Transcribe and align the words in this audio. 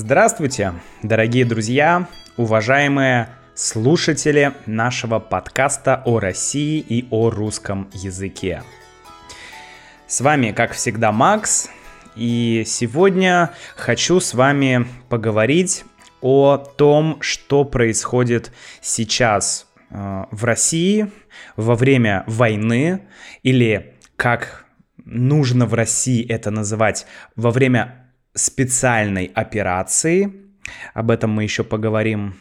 Здравствуйте, 0.00 0.74
дорогие 1.02 1.44
друзья, 1.44 2.06
уважаемые 2.36 3.30
слушатели 3.56 4.52
нашего 4.64 5.18
подкаста 5.18 6.04
о 6.04 6.20
России 6.20 6.78
и 6.78 7.08
о 7.10 7.30
русском 7.30 7.90
языке. 7.92 8.62
С 10.06 10.20
вами, 10.20 10.52
как 10.52 10.70
всегда, 10.70 11.10
Макс, 11.10 11.68
и 12.14 12.62
сегодня 12.64 13.50
хочу 13.74 14.20
с 14.20 14.34
вами 14.34 14.86
поговорить 15.08 15.84
о 16.20 16.58
том, 16.58 17.20
что 17.20 17.64
происходит 17.64 18.52
сейчас 18.80 19.66
э, 19.90 20.26
в 20.30 20.44
России 20.44 21.10
во 21.56 21.74
время 21.74 22.22
войны 22.28 23.08
или 23.42 23.96
как 24.14 24.64
нужно 25.04 25.66
в 25.66 25.74
России 25.74 26.24
это 26.24 26.52
называть 26.52 27.04
во 27.34 27.50
время 27.50 28.07
специальной 28.38 29.30
операции. 29.34 30.32
Об 30.94 31.10
этом 31.10 31.30
мы 31.30 31.42
еще 31.42 31.64
поговорим. 31.64 32.38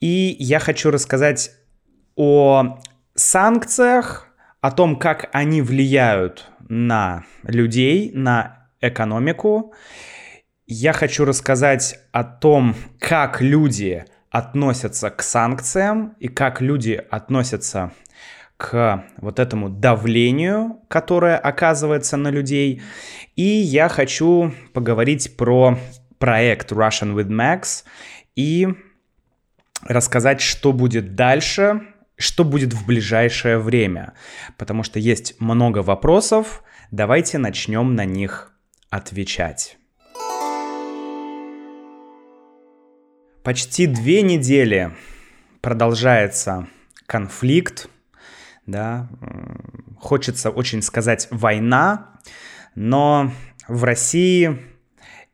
И 0.00 0.36
я 0.38 0.58
хочу 0.58 0.90
рассказать 0.90 1.50
о 2.16 2.78
санкциях, 3.14 4.28
о 4.60 4.70
том, 4.70 4.96
как 4.96 5.28
они 5.32 5.62
влияют 5.62 6.48
на 6.68 7.24
людей, 7.42 8.10
на 8.14 8.68
экономику. 8.80 9.74
Я 10.66 10.92
хочу 10.92 11.24
рассказать 11.24 11.98
о 12.12 12.24
том, 12.24 12.74
как 12.98 13.40
люди 13.40 14.04
относятся 14.30 15.10
к 15.10 15.22
санкциям 15.22 16.14
и 16.20 16.28
как 16.28 16.60
люди 16.60 17.02
относятся 17.10 17.92
к 18.60 19.06
вот 19.16 19.38
этому 19.38 19.70
давлению, 19.70 20.80
которое 20.88 21.38
оказывается 21.38 22.18
на 22.18 22.28
людей. 22.28 22.82
И 23.34 23.42
я 23.42 23.88
хочу 23.88 24.52
поговорить 24.74 25.34
про 25.38 25.78
проект 26.18 26.70
Russian 26.70 27.14
with 27.14 27.28
Max 27.28 27.84
и 28.36 28.68
рассказать, 29.82 30.42
что 30.42 30.74
будет 30.74 31.14
дальше, 31.14 31.80
что 32.16 32.44
будет 32.44 32.74
в 32.74 32.84
ближайшее 32.84 33.58
время. 33.58 34.12
Потому 34.58 34.82
что 34.82 34.98
есть 34.98 35.40
много 35.40 35.78
вопросов, 35.78 36.62
давайте 36.90 37.38
начнем 37.38 37.94
на 37.94 38.04
них 38.04 38.52
отвечать. 38.90 39.78
Почти 43.42 43.86
две 43.86 44.20
недели 44.20 44.90
продолжается 45.62 46.68
конфликт 47.06 47.88
да, 48.70 49.08
хочется 49.98 50.50
очень 50.50 50.82
сказать 50.82 51.28
война, 51.30 52.18
но 52.74 53.32
в 53.68 53.84
России 53.84 54.58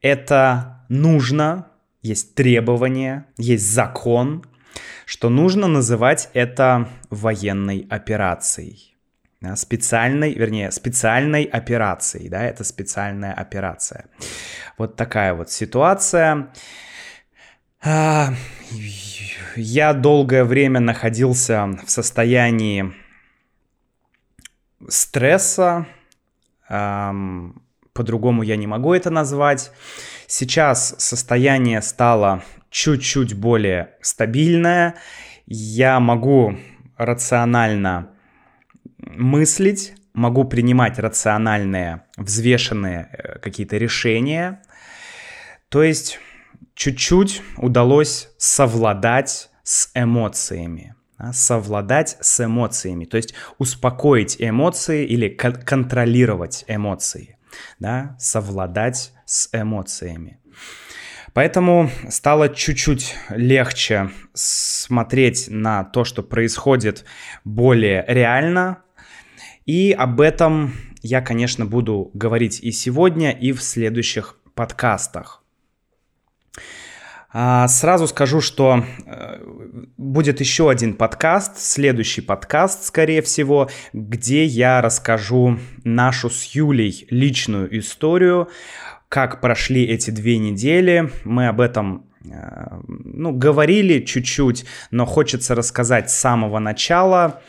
это 0.01 0.85
нужно, 0.89 1.69
есть 2.03 2.35
требования, 2.35 3.27
есть 3.37 3.71
закон, 3.71 4.45
что 5.05 5.29
нужно 5.29 5.69
называть 5.69 6.31
это 6.35 6.89
военной 7.11 7.87
операцией. 7.89 8.95
Да, 9.41 9.55
специальной, 9.55 10.33
вернее, 10.33 10.71
специальной 10.73 11.45
операцией, 11.45 12.29
да, 12.29 12.43
это 12.43 12.65
специальная 12.65 13.35
операция. 13.35 14.07
Вот 14.79 14.97
такая 14.97 15.35
вот 15.35 15.51
ситуация. 15.51 16.49
А, 17.83 18.33
я 19.55 19.93
долгое 19.93 20.45
время 20.45 20.81
находился 20.81 21.67
в 21.87 21.91
состоянии 21.91 22.95
стресса, 24.89 25.87
эм, 26.69 27.63
по-другому 27.93 28.43
я 28.43 28.57
не 28.57 28.67
могу 28.67 28.95
это 28.95 29.11
назвать. 29.11 29.73
Сейчас 30.27 30.95
состояние 30.99 31.81
стало 31.83 32.43
чуть-чуть 32.71 33.35
более 33.35 33.95
стабильное. 34.01 34.97
Я 35.47 36.01
могу 36.01 36.59
рационально 36.97 38.11
мыслить, 38.99 39.95
могу 40.13 40.45
принимать 40.45 40.99
рациональные, 40.99 42.03
взвешенные 42.17 43.09
э, 43.13 43.39
какие-то 43.39 43.77
решения. 43.77 44.63
То 45.69 45.83
есть 45.83 46.19
чуть-чуть 46.75 47.43
удалось 47.57 48.29
совладать 48.39 49.51
с 49.63 49.91
эмоциями 49.95 50.96
совладать 51.33 52.17
с 52.21 52.45
эмоциями, 52.45 53.05
то 53.05 53.17
есть 53.17 53.35
успокоить 53.59 54.37
эмоции 54.39 55.07
или 55.07 55.29
контролировать 55.29 56.65
эмоции, 56.69 57.39
да, 57.79 58.17
совладать 58.19 59.13
с 59.25 59.49
эмоциями. 59.53 60.39
Поэтому 61.33 61.91
стало 62.09 62.49
чуть-чуть 62.49 63.15
легче 63.29 64.11
смотреть 64.33 65.49
на 65.49 65.85
то, 65.85 66.05
что 66.05 66.23
происходит 66.23 67.05
более 67.45 68.07
реально. 68.09 68.79
И 69.67 69.93
об 69.93 70.23
этом 70.23 70.73
я, 71.03 71.21
конечно, 71.21 71.67
буду 71.67 72.11
говорить 72.15 72.61
и 72.61 72.73
сегодня, 72.73 73.33
и 73.33 73.53
в 73.53 73.63
следующих 73.63 74.39
подкастах. 74.55 75.43
А, 77.39 77.69
сразу 77.69 78.07
скажу, 78.07 78.41
что 78.41 78.83
э, 79.05 79.39
будет 79.99 80.41
еще 80.41 80.71
один 80.71 80.95
подкаст, 80.95 81.59
следующий 81.59 82.23
подкаст, 82.23 82.85
скорее 82.85 83.21
всего, 83.21 83.69
где 83.93 84.47
я 84.47 84.81
расскажу 84.81 85.59
нашу 85.85 86.31
с 86.31 86.45
Юлей 86.55 87.07
личную 87.11 87.79
историю, 87.79 88.49
как 89.11 89.43
прошли 89.43 89.85
эти 89.85 90.11
две 90.11 90.39
недели. 90.39 91.11
Мы 91.25 91.49
об 91.49 91.61
этом 91.61 92.07
э, 92.25 92.69
ну, 92.89 93.33
говорили 93.33 94.01
чуть-чуть, 94.01 94.65
но 94.91 95.05
хочется 95.05 95.55
рассказать 95.55 96.11
с 96.11 96.15
самого 96.15 96.59
начала 96.59 97.43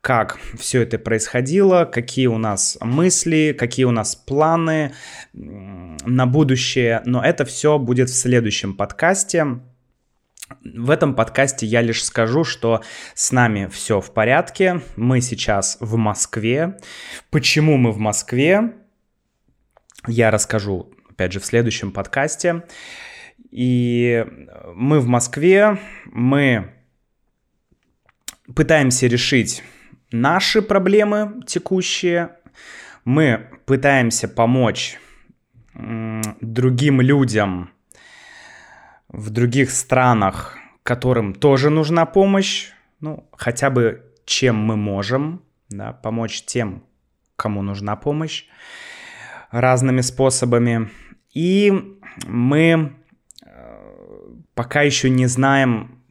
как 0.00 0.38
все 0.58 0.82
это 0.82 0.98
происходило, 0.98 1.84
какие 1.84 2.26
у 2.26 2.38
нас 2.38 2.78
мысли, 2.80 3.54
какие 3.58 3.84
у 3.84 3.90
нас 3.90 4.16
планы 4.16 4.94
на 5.32 6.26
будущее. 6.26 7.02
Но 7.04 7.22
это 7.22 7.44
все 7.44 7.78
будет 7.78 8.08
в 8.08 8.14
следующем 8.14 8.74
подкасте. 8.74 9.60
В 10.64 10.90
этом 10.90 11.14
подкасте 11.14 11.66
я 11.66 11.82
лишь 11.82 12.04
скажу, 12.04 12.44
что 12.44 12.82
с 13.14 13.30
нами 13.30 13.68
все 13.70 14.00
в 14.00 14.12
порядке. 14.12 14.80
Мы 14.96 15.20
сейчас 15.20 15.76
в 15.80 15.96
Москве. 15.96 16.78
Почему 17.30 17.76
мы 17.76 17.92
в 17.92 17.98
Москве? 17.98 18.72
Я 20.06 20.30
расскажу, 20.30 20.90
опять 21.08 21.32
же, 21.32 21.40
в 21.40 21.46
следующем 21.46 21.92
подкасте. 21.92 22.64
И 23.50 24.24
мы 24.74 25.00
в 25.00 25.06
Москве, 25.06 25.78
мы 26.06 26.72
пытаемся 28.54 29.06
решить 29.06 29.62
наши 30.12 30.62
проблемы 30.62 31.42
текущие, 31.46 32.36
мы 33.04 33.48
пытаемся 33.66 34.28
помочь 34.28 34.98
другим 35.74 37.00
людям 37.00 37.70
в 39.08 39.30
других 39.30 39.70
странах, 39.70 40.58
которым 40.82 41.34
тоже 41.34 41.70
нужна 41.70 42.06
помощь, 42.06 42.70
ну, 43.00 43.28
хотя 43.32 43.70
бы 43.70 44.04
чем 44.24 44.56
мы 44.56 44.76
можем, 44.76 45.42
да, 45.68 45.92
помочь 45.92 46.42
тем, 46.42 46.84
кому 47.36 47.62
нужна 47.62 47.96
помощь 47.96 48.46
разными 49.50 50.00
способами. 50.00 50.90
И 51.32 51.98
мы 52.26 52.92
э, 53.44 53.88
пока 54.54 54.82
еще 54.82 55.10
не 55.10 55.26
знаем, 55.26 56.02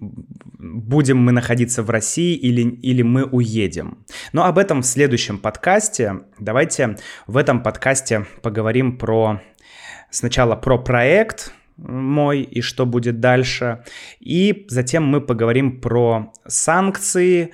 будем 0.74 1.18
мы 1.18 1.32
находиться 1.32 1.84
в 1.84 1.90
России 1.90 2.36
или, 2.36 2.62
или 2.62 3.02
мы 3.02 3.26
уедем. 3.26 4.06
Но 4.34 4.46
об 4.46 4.58
этом 4.58 4.82
в 4.82 4.86
следующем 4.86 5.38
подкасте. 5.38 6.22
Давайте 6.38 6.98
в 7.28 7.38
этом 7.38 7.64
подкасте 7.64 8.26
поговорим 8.42 8.98
про 8.98 9.42
сначала 10.12 10.56
про 10.56 10.78
проект 10.78 11.54
мой 11.78 12.42
и 12.42 12.62
что 12.62 12.86
будет 12.86 13.20
дальше, 13.20 13.84
и 14.20 14.66
затем 14.68 15.06
мы 15.06 15.22
поговорим 15.22 15.80
про 15.80 16.34
санкции 16.46 17.54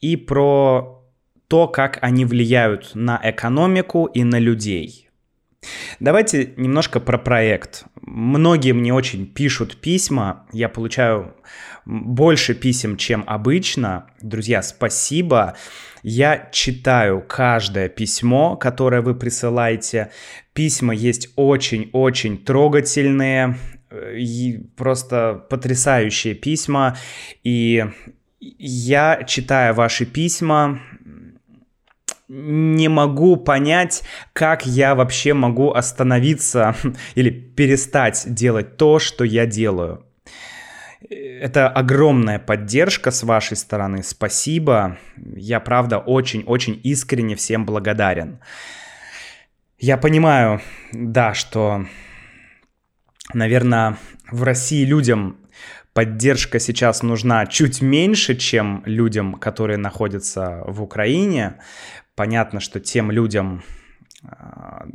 и 0.00 0.16
про 0.16 1.02
то, 1.48 1.68
как 1.68 1.98
они 2.00 2.24
влияют 2.24 2.92
на 2.94 3.20
экономику 3.22 4.06
и 4.06 4.22
на 4.24 4.38
людей. 4.38 5.08
Давайте 5.98 6.52
немножко 6.56 7.00
про 7.00 7.18
проект. 7.18 7.84
Многие 8.00 8.72
мне 8.72 8.92
очень 8.92 9.26
пишут 9.26 9.78
письма, 9.78 10.46
я 10.52 10.68
получаю 10.68 11.34
больше 11.84 12.54
писем, 12.54 12.96
чем 12.96 13.24
обычно. 13.26 14.06
Друзья, 14.20 14.62
спасибо. 14.62 15.54
Я 16.02 16.48
читаю 16.52 17.24
каждое 17.26 17.88
письмо, 17.88 18.56
которое 18.56 19.00
вы 19.02 19.14
присылаете. 19.14 20.10
Письма 20.52 20.94
есть 20.94 21.30
очень-очень 21.36 22.38
трогательные, 22.38 23.56
э, 23.90 24.16
и 24.18 24.58
просто 24.76 25.44
потрясающие 25.48 26.34
письма. 26.34 26.96
И 27.42 27.84
я, 28.40 29.22
читая 29.26 29.72
ваши 29.72 30.04
письма, 30.04 30.80
не 32.28 32.88
могу 32.88 33.36
понять, 33.36 34.02
как 34.32 34.66
я 34.66 34.94
вообще 34.94 35.34
могу 35.34 35.72
остановиться 35.72 36.74
или 37.14 37.30
перестать 37.30 38.24
делать 38.26 38.76
то, 38.76 38.98
что 38.98 39.24
я 39.24 39.46
делаю. 39.46 40.03
Это 41.10 41.68
огромная 41.68 42.38
поддержка 42.38 43.10
с 43.10 43.22
вашей 43.22 43.56
стороны. 43.56 44.02
Спасибо. 44.02 44.98
Я, 45.16 45.60
правда, 45.60 45.98
очень-очень 45.98 46.80
искренне 46.82 47.36
всем 47.36 47.66
благодарен. 47.66 48.40
Я 49.78 49.98
понимаю, 49.98 50.62
да, 50.92 51.34
что, 51.34 51.86
наверное, 53.34 53.98
в 54.30 54.42
России 54.44 54.84
людям 54.84 55.36
поддержка 55.92 56.58
сейчас 56.58 57.02
нужна 57.02 57.46
чуть 57.46 57.82
меньше, 57.82 58.34
чем 58.34 58.82
людям, 58.86 59.34
которые 59.34 59.76
находятся 59.76 60.62
в 60.66 60.82
Украине. 60.82 61.56
Понятно, 62.14 62.60
что 62.60 62.80
тем 62.80 63.10
людям 63.10 63.62
а, 64.22 64.86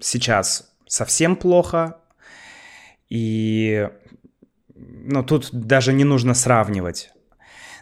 сейчас 0.00 0.74
совсем 0.86 1.36
плохо, 1.36 1.98
и 3.08 3.88
ну, 4.86 5.22
тут 5.22 5.50
даже 5.52 5.92
не 5.92 6.04
нужно 6.04 6.34
сравнивать. 6.34 7.10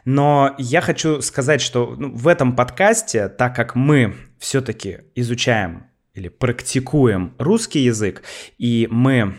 Но 0.05 0.55
я 0.59 0.81
хочу 0.81 1.21
сказать, 1.21 1.61
что 1.61 1.95
ну, 1.97 2.15
в 2.15 2.27
этом 2.27 2.57
подкасте, 2.57 3.29
так 3.29 3.55
как 3.55 3.75
мы 3.75 4.15
все-таки 4.39 5.03
изучаем 5.15 5.87
или 6.15 6.29
практикуем 6.29 7.35
русский 7.39 7.81
язык, 7.81 8.23
и 8.59 8.89
мы 8.91 9.35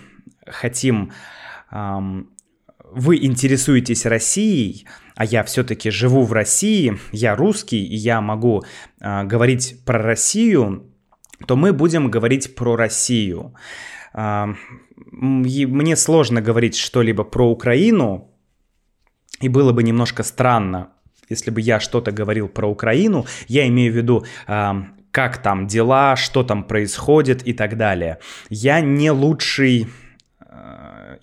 хотим 0.45 1.11
эм, 1.71 2.33
вы 2.93 3.17
интересуетесь 3.17 4.05
Россией, 4.05 4.85
а 5.15 5.25
я 5.25 5.43
все-таки 5.43 5.89
живу 5.89 6.23
в 6.23 6.33
России, 6.33 6.99
я 7.11 7.35
русский, 7.35 7.83
и 7.83 7.95
я 7.95 8.21
могу 8.21 8.63
э, 8.99 9.23
говорить 9.23 9.83
про 9.85 10.01
Россию, 10.01 10.91
то 11.47 11.55
мы 11.55 11.73
будем 11.73 12.09
говорить 12.09 12.55
про 12.55 12.75
Россию. 12.75 13.55
Э, 14.13 14.53
мне 14.95 15.95
сложно 15.95 16.41
говорить 16.41 16.75
что-либо 16.75 17.23
про 17.23 17.49
Украину, 17.49 18.29
и 19.41 19.49
было 19.49 19.73
бы 19.73 19.83
немножко 19.83 20.23
странно, 20.23 20.89
если 21.29 21.51
бы 21.51 21.61
я 21.61 21.79
что-то 21.79 22.11
говорил 22.11 22.47
про 22.47 22.67
Украину. 22.67 23.25
Я 23.47 23.67
имею 23.67 23.93
в 23.93 23.95
виду, 23.95 24.25
э, 24.47 24.71
как 25.11 25.37
там 25.37 25.67
дела, 25.67 26.15
что 26.15 26.43
там 26.43 26.63
происходит 26.63 27.47
и 27.47 27.53
так 27.53 27.77
далее. 27.77 28.19
Я 28.49 28.81
не 28.81 29.11
лучший 29.11 29.87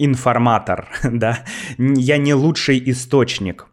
информатор, 0.00 0.88
да, 1.04 1.44
я 1.78 2.18
не 2.18 2.34
лучший 2.34 2.82
источник 2.90 3.66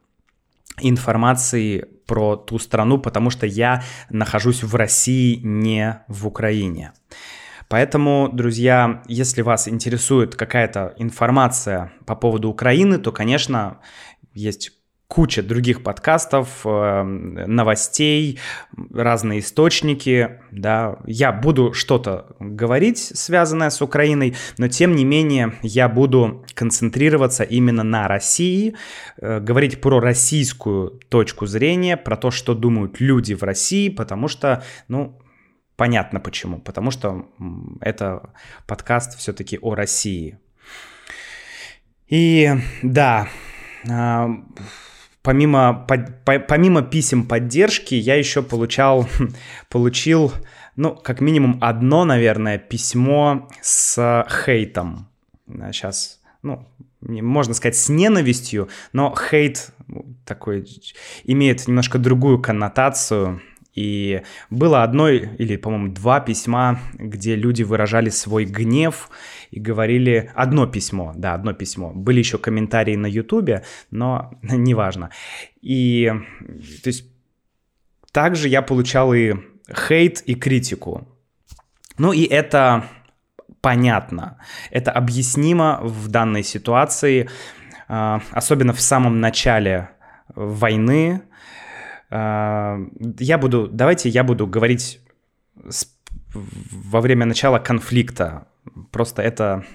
информации 0.81 1.85
про 2.05 2.35
ту 2.35 2.59
страну, 2.59 2.99
потому 2.99 3.29
что 3.29 3.45
я 3.45 3.83
нахожусь 4.09 4.63
в 4.63 4.75
России, 4.75 5.39
не 5.43 5.99
в 6.07 6.27
Украине. 6.27 6.91
Поэтому, 7.69 8.29
друзья, 8.31 9.03
если 9.07 9.41
вас 9.41 9.67
интересует 9.67 10.35
какая-то 10.35 10.93
информация 10.97 11.91
по 12.05 12.15
поводу 12.15 12.49
Украины, 12.49 12.97
то, 12.97 13.11
конечно, 13.11 13.79
есть 14.33 14.71
куча 15.07 15.41
других 15.41 15.83
подкастов, 15.83 16.65
э, 16.65 17.03
новостей, 17.03 18.39
разные 18.93 19.39
источники, 19.39 20.41
да. 20.51 20.97
Я 21.05 21.31
буду 21.31 21.73
что-то 21.73 22.35
говорить, 22.39 22.99
связанное 22.99 23.69
с 23.69 23.81
Украиной, 23.81 24.35
но 24.57 24.67
тем 24.67 24.95
не 24.95 25.05
менее 25.05 25.53
я 25.61 25.87
буду 25.87 26.45
концентрироваться 26.53 27.43
именно 27.43 27.83
на 27.83 28.07
России, 28.07 28.75
э, 29.19 29.39
говорить 29.39 29.79
про 29.79 29.99
российскую 29.99 30.99
точку 31.09 31.45
зрения, 31.45 31.95
про 31.95 32.17
то, 32.17 32.29
что 32.29 32.53
думают 32.53 32.99
люди 32.99 33.33
в 33.33 33.43
России, 33.43 33.87
потому 33.89 34.27
что, 34.27 34.63
ну, 34.89 35.17
понятно 35.77 36.19
почему, 36.19 36.59
потому 36.59 36.91
что 36.91 37.29
это 37.79 38.33
подкаст 38.65 39.17
все-таки 39.17 39.57
о 39.61 39.75
России. 39.75 40.37
И 42.07 42.49
да, 42.81 43.29
а, 43.89 44.29
помимо, 45.21 45.85
помимо 46.25 46.81
писем 46.81 47.25
поддержки, 47.25 47.95
я 47.95 48.15
еще 48.15 48.41
получал, 48.41 49.07
получил, 49.69 50.33
ну, 50.75 50.95
как 50.95 51.21
минимум 51.21 51.59
одно, 51.61 52.05
наверное, 52.05 52.57
письмо 52.57 53.47
с 53.61 54.25
хейтом. 54.29 55.09
Сейчас, 55.47 56.21
ну, 56.41 56.67
можно 57.01 57.53
сказать, 57.53 57.75
с 57.77 57.89
ненавистью, 57.89 58.69
но 58.93 59.15
хейт 59.15 59.71
такой 60.25 60.65
имеет 61.23 61.67
немножко 61.67 61.99
другую 61.99 62.41
коннотацию. 62.41 63.41
И 63.77 64.23
было 64.49 64.81
одно 64.81 65.07
или, 65.07 65.55
по-моему, 65.55 65.89
два 65.89 66.19
письма, 66.19 66.79
где 66.95 67.35
люди 67.35 67.61
выражали 67.61 68.09
свой 68.09 68.45
гнев 68.45 69.09
и 69.51 69.59
говорили... 69.59 70.31
Одно 70.33 70.65
письмо, 70.65 71.13
да, 71.15 71.35
одно 71.35 71.53
письмо. 71.53 71.91
Были 71.93 72.17
еще 72.17 72.39
комментарии 72.39 72.95
на 72.95 73.05
Ютубе, 73.05 73.63
но 73.91 74.33
неважно. 74.41 75.11
И, 75.61 76.11
то 76.83 76.87
есть, 76.87 77.05
также 78.11 78.49
я 78.49 78.63
получал 78.63 79.13
и 79.13 79.35
хейт, 79.71 80.21
и 80.21 80.33
критику. 80.33 81.07
Ну 81.99 82.13
и 82.13 82.23
это 82.23 82.85
понятно, 83.61 84.39
это 84.71 84.91
объяснимо 84.91 85.79
в 85.83 86.07
данной 86.07 86.41
ситуации, 86.41 87.29
а, 87.87 88.21
особенно 88.31 88.73
в 88.73 88.81
самом 88.81 89.19
начале 89.19 89.89
войны, 90.33 91.21
я 92.09 93.37
буду, 93.37 93.67
давайте 93.67 94.09
я 94.09 94.23
буду 94.23 94.47
говорить 94.47 95.01
с, 95.69 95.87
во 96.33 97.01
время 97.01 97.25
начала 97.25 97.59
конфликта. 97.59 98.47
Просто 98.91 99.21
это 99.21 99.65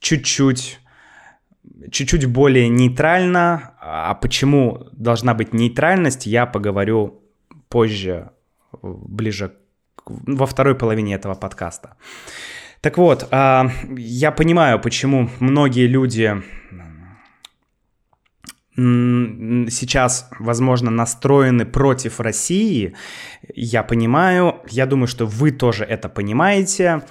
чуть-чуть 0.00 0.80
чуть-чуть 1.90 2.26
более 2.26 2.68
нейтрально. 2.68 3.74
А 3.80 4.14
почему 4.14 4.88
должна 4.92 5.34
быть 5.34 5.54
нейтральность, 5.54 6.26
я 6.26 6.46
поговорю 6.46 7.22
позже, 7.68 8.30
ближе 8.82 9.52
во 10.06 10.46
второй 10.46 10.74
половине 10.74 11.14
этого 11.14 11.34
подкаста. 11.34 11.96
Так 12.80 12.98
вот, 12.98 13.28
а, 13.30 13.70
я 13.96 14.30
понимаю, 14.30 14.80
почему 14.80 15.28
многие 15.40 15.86
люди 15.86 16.42
сейчас, 18.78 20.30
возможно, 20.38 20.90
настроены 20.90 21.66
против 21.66 22.20
России, 22.20 22.94
я 23.52 23.82
понимаю, 23.82 24.60
я 24.68 24.86
думаю, 24.86 25.08
что 25.08 25.26
вы 25.26 25.50
тоже 25.50 25.84
это 25.84 26.08
понимаете, 26.08 27.02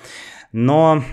но 0.53 1.03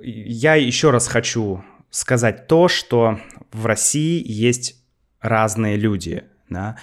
я 0.00 0.54
еще 0.54 0.90
раз 0.90 1.08
хочу 1.08 1.62
сказать 1.90 2.46
то, 2.46 2.68
что 2.68 3.20
в 3.52 3.66
России 3.66 4.22
есть 4.24 4.82
разные 5.20 5.76
люди, 5.76 6.24
да, 6.48 6.78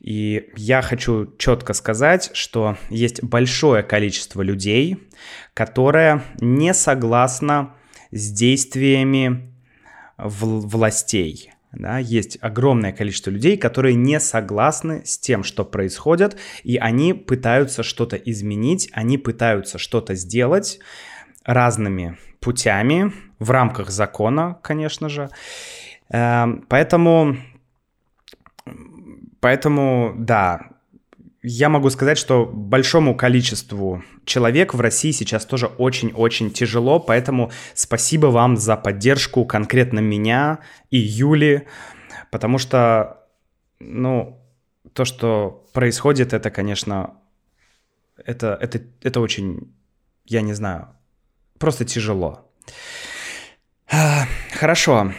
и 0.00 0.48
я 0.56 0.80
хочу 0.80 1.34
четко 1.36 1.74
сказать, 1.74 2.30
что 2.32 2.78
есть 2.88 3.22
большое 3.22 3.82
количество 3.82 4.40
людей, 4.40 5.06
которые 5.52 6.22
не 6.40 6.72
согласны 6.72 7.68
с 8.10 8.30
действиями 8.30 9.52
властей, 10.16 11.52
да, 11.72 11.98
есть 11.98 12.38
огромное 12.40 12.92
количество 12.92 13.30
людей, 13.30 13.56
которые 13.56 13.94
не 13.94 14.18
согласны 14.18 15.02
с 15.04 15.18
тем, 15.18 15.44
что 15.44 15.64
происходит, 15.64 16.36
и 16.64 16.76
они 16.76 17.14
пытаются 17.14 17.82
что-то 17.82 18.16
изменить, 18.16 18.88
они 18.92 19.18
пытаются 19.18 19.78
что-то 19.78 20.14
сделать 20.14 20.80
разными 21.44 22.18
путями, 22.40 23.12
в 23.38 23.50
рамках 23.50 23.90
закона, 23.90 24.58
конечно 24.62 25.08
же. 25.08 25.30
Эм, 26.10 26.64
поэтому, 26.68 27.36
поэтому, 29.40 30.14
да, 30.16 30.70
я 31.42 31.68
могу 31.68 31.88
сказать, 31.90 32.18
что 32.18 32.44
большому 32.44 33.16
количеству 33.16 34.02
человек 34.24 34.74
в 34.74 34.80
России 34.80 35.10
сейчас 35.10 35.46
тоже 35.46 35.66
очень-очень 35.66 36.50
тяжело, 36.50 37.00
поэтому 37.00 37.50
спасибо 37.74 38.26
вам 38.26 38.56
за 38.56 38.76
поддержку 38.76 39.44
конкретно 39.44 40.00
меня 40.00 40.58
и 40.90 40.98
Юли, 40.98 41.66
потому 42.30 42.58
что, 42.58 43.26
ну, 43.78 44.38
то, 44.92 45.04
что 45.04 45.64
происходит, 45.72 46.32
это, 46.32 46.50
конечно, 46.50 47.14
это, 48.16 48.58
это, 48.60 48.82
это 49.02 49.20
очень, 49.20 49.72
я 50.26 50.42
не 50.42 50.52
знаю, 50.52 50.88
просто 51.58 51.84
тяжело. 51.84 52.50
Хорошо. 54.52 55.12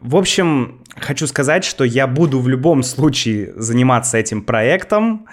В 0.00 0.16
общем, 0.16 0.84
хочу 0.98 1.26
сказать, 1.26 1.64
что 1.64 1.84
я 1.84 2.06
буду 2.06 2.40
в 2.40 2.48
любом 2.48 2.82
случае 2.82 3.52
заниматься 3.56 4.18
этим 4.18 4.42
проектом. 4.42 5.26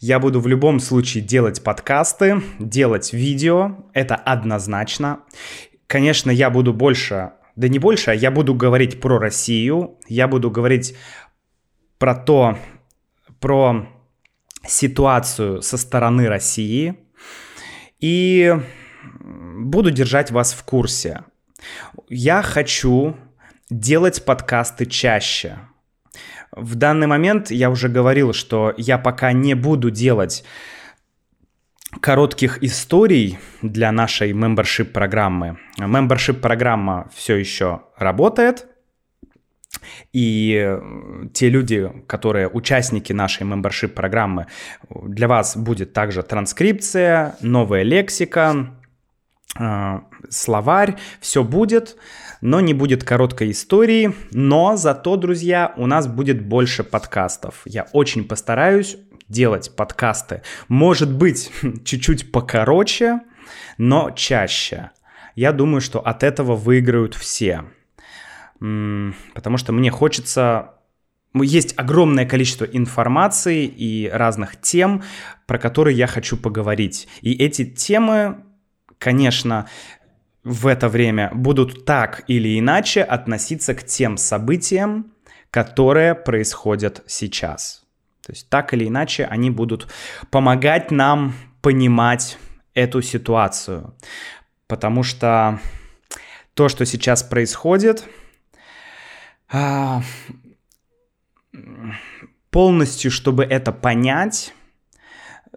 Я 0.00 0.18
буду 0.20 0.40
в 0.40 0.46
любом 0.46 0.78
случае 0.80 1.24
делать 1.24 1.62
подкасты, 1.62 2.42
делать 2.58 3.12
видео. 3.12 3.86
Это 3.94 4.14
однозначно. 4.14 5.20
Конечно, 5.86 6.30
я 6.30 6.50
буду 6.50 6.72
больше, 6.72 7.32
да 7.56 7.68
не 7.68 7.78
больше, 7.78 8.12
а 8.12 8.14
я 8.14 8.30
буду 8.30 8.54
говорить 8.54 9.00
про 9.00 9.18
Россию. 9.18 9.98
Я 10.06 10.28
буду 10.28 10.50
говорить 10.50 10.96
про 11.98 12.14
то, 12.14 12.58
про 13.40 13.88
ситуацию 14.66 15.62
со 15.62 15.76
стороны 15.76 16.28
России 16.28 16.96
и 18.00 18.54
буду 19.22 19.90
держать 19.90 20.30
вас 20.30 20.52
в 20.52 20.62
курсе. 20.64 21.24
Я 22.08 22.42
хочу 22.42 23.16
делать 23.70 24.24
подкасты 24.24 24.86
чаще. 24.86 25.58
В 26.52 26.74
данный 26.74 27.06
момент 27.06 27.50
я 27.50 27.70
уже 27.70 27.88
говорил, 27.88 28.32
что 28.32 28.74
я 28.76 28.98
пока 28.98 29.32
не 29.32 29.54
буду 29.54 29.90
делать 29.90 30.44
коротких 32.00 32.62
историй 32.62 33.38
для 33.62 33.92
нашей 33.92 34.32
membership 34.32 34.86
программы. 34.86 35.58
Membership 35.78 36.34
программа 36.34 37.10
все 37.14 37.36
еще 37.36 37.82
работает, 37.96 38.66
и 40.12 40.78
те 41.34 41.48
люди, 41.50 41.90
которые 42.06 42.48
участники 42.48 43.12
нашей 43.12 43.46
membership 43.46 43.88
программы, 43.88 44.46
для 44.88 45.28
вас 45.28 45.56
будет 45.56 45.92
также 45.92 46.22
транскрипция, 46.22 47.36
новая 47.40 47.82
лексика, 47.82 48.78
э, 49.58 50.00
словарь, 50.30 50.96
все 51.20 51.44
будет, 51.44 51.96
но 52.40 52.60
не 52.60 52.74
будет 52.74 53.04
короткой 53.04 53.50
истории, 53.50 54.14
но 54.30 54.76
зато, 54.76 55.16
друзья, 55.16 55.72
у 55.76 55.86
нас 55.86 56.06
будет 56.06 56.44
больше 56.44 56.84
подкастов. 56.84 57.62
Я 57.64 57.86
очень 57.92 58.24
постараюсь 58.24 58.96
делать 59.28 59.74
подкасты. 59.76 60.42
Может 60.68 61.12
быть, 61.12 61.50
чуть-чуть 61.84 62.32
покороче, 62.32 63.20
но 63.76 64.10
чаще. 64.10 64.90
Я 65.34 65.52
думаю, 65.52 65.80
что 65.80 66.00
от 66.00 66.22
этого 66.22 66.56
выиграют 66.56 67.14
все. 67.14 67.64
Потому 68.58 69.56
что 69.56 69.72
мне 69.72 69.90
хочется 69.90 70.74
есть 71.34 71.74
огромное 71.76 72.26
количество 72.26 72.64
информации 72.64 73.66
и 73.66 74.08
разных 74.08 74.60
тем, 74.60 75.02
про 75.46 75.58
которые 75.58 75.96
я 75.96 76.06
хочу 76.06 76.36
поговорить. 76.36 77.06
И 77.20 77.32
эти 77.34 77.64
темы, 77.64 78.38
конечно, 78.98 79.68
в 80.48 80.66
это 80.66 80.88
время 80.88 81.30
будут 81.34 81.84
так 81.84 82.24
или 82.26 82.58
иначе 82.58 83.02
относиться 83.02 83.74
к 83.74 83.84
тем 83.84 84.16
событиям, 84.16 85.12
которые 85.50 86.14
происходят 86.14 87.02
сейчас. 87.06 87.84
То 88.24 88.32
есть 88.32 88.48
так 88.48 88.72
или 88.72 88.88
иначе 88.88 89.26
они 89.26 89.50
будут 89.50 89.92
помогать 90.30 90.90
нам 90.90 91.34
понимать 91.60 92.38
эту 92.72 93.02
ситуацию. 93.02 93.94
Потому 94.66 95.02
что 95.02 95.60
то, 96.54 96.68
что 96.68 96.86
сейчас 96.86 97.22
происходит, 97.22 98.04
а, 99.50 100.02
полностью, 102.50 103.10
чтобы 103.10 103.44
это 103.44 103.72
понять, 103.72 104.54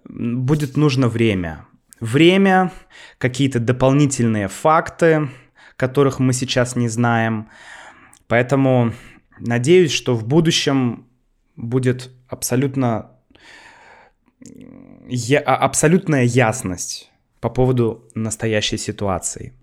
будет 0.04 0.76
нужно 0.76 1.08
время. 1.08 1.66
Время, 2.02 2.72
какие-то 3.20 3.60
дополнительные 3.60 4.48
факты, 4.48 5.30
которых 5.78 6.18
мы 6.18 6.34
сейчас 6.34 6.76
не 6.76 6.90
знаем. 6.90 7.48
Поэтому 8.28 8.94
надеюсь, 9.38 9.92
что 9.92 10.16
в 10.16 10.26
будущем 10.26 11.08
будет 11.56 12.10
абсолютно 12.28 13.12
я, 15.08 15.42
а, 15.42 15.58
абсолютная 15.58 16.24
ясность 16.24 17.12
по 17.40 17.52
поводу 17.52 18.10
настоящей 18.16 18.78
ситуации. 18.78 19.54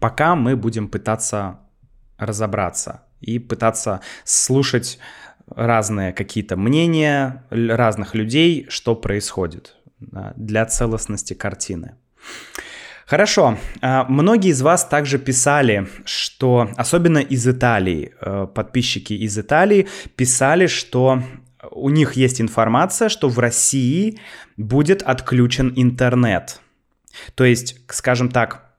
Пока 0.00 0.34
мы 0.34 0.56
будем 0.56 0.88
пытаться 0.88 1.60
разобраться 2.18 3.04
и 3.20 3.38
пытаться 3.38 4.00
слушать 4.24 4.98
разные 5.46 6.12
какие-то 6.12 6.56
мнения 6.56 7.44
разных 7.50 8.16
людей, 8.16 8.66
что 8.68 8.96
происходит 8.96 9.76
для 10.36 10.66
целостности 10.66 11.34
картины. 11.34 11.96
Хорошо. 13.06 13.56
А, 13.82 14.04
многие 14.08 14.50
из 14.50 14.62
вас 14.62 14.84
также 14.84 15.18
писали, 15.18 15.86
что, 16.04 16.68
особенно 16.76 17.18
из 17.18 17.46
Италии, 17.46 18.12
э, 18.20 18.48
подписчики 18.52 19.12
из 19.12 19.38
Италии 19.38 19.86
писали, 20.16 20.66
что 20.66 21.22
у 21.70 21.90
них 21.90 22.14
есть 22.14 22.40
информация, 22.40 23.08
что 23.08 23.28
в 23.28 23.38
России 23.38 24.18
будет 24.56 25.02
отключен 25.02 25.72
интернет. 25.76 26.60
То 27.34 27.44
есть, 27.44 27.76
скажем 27.88 28.28
так, 28.28 28.74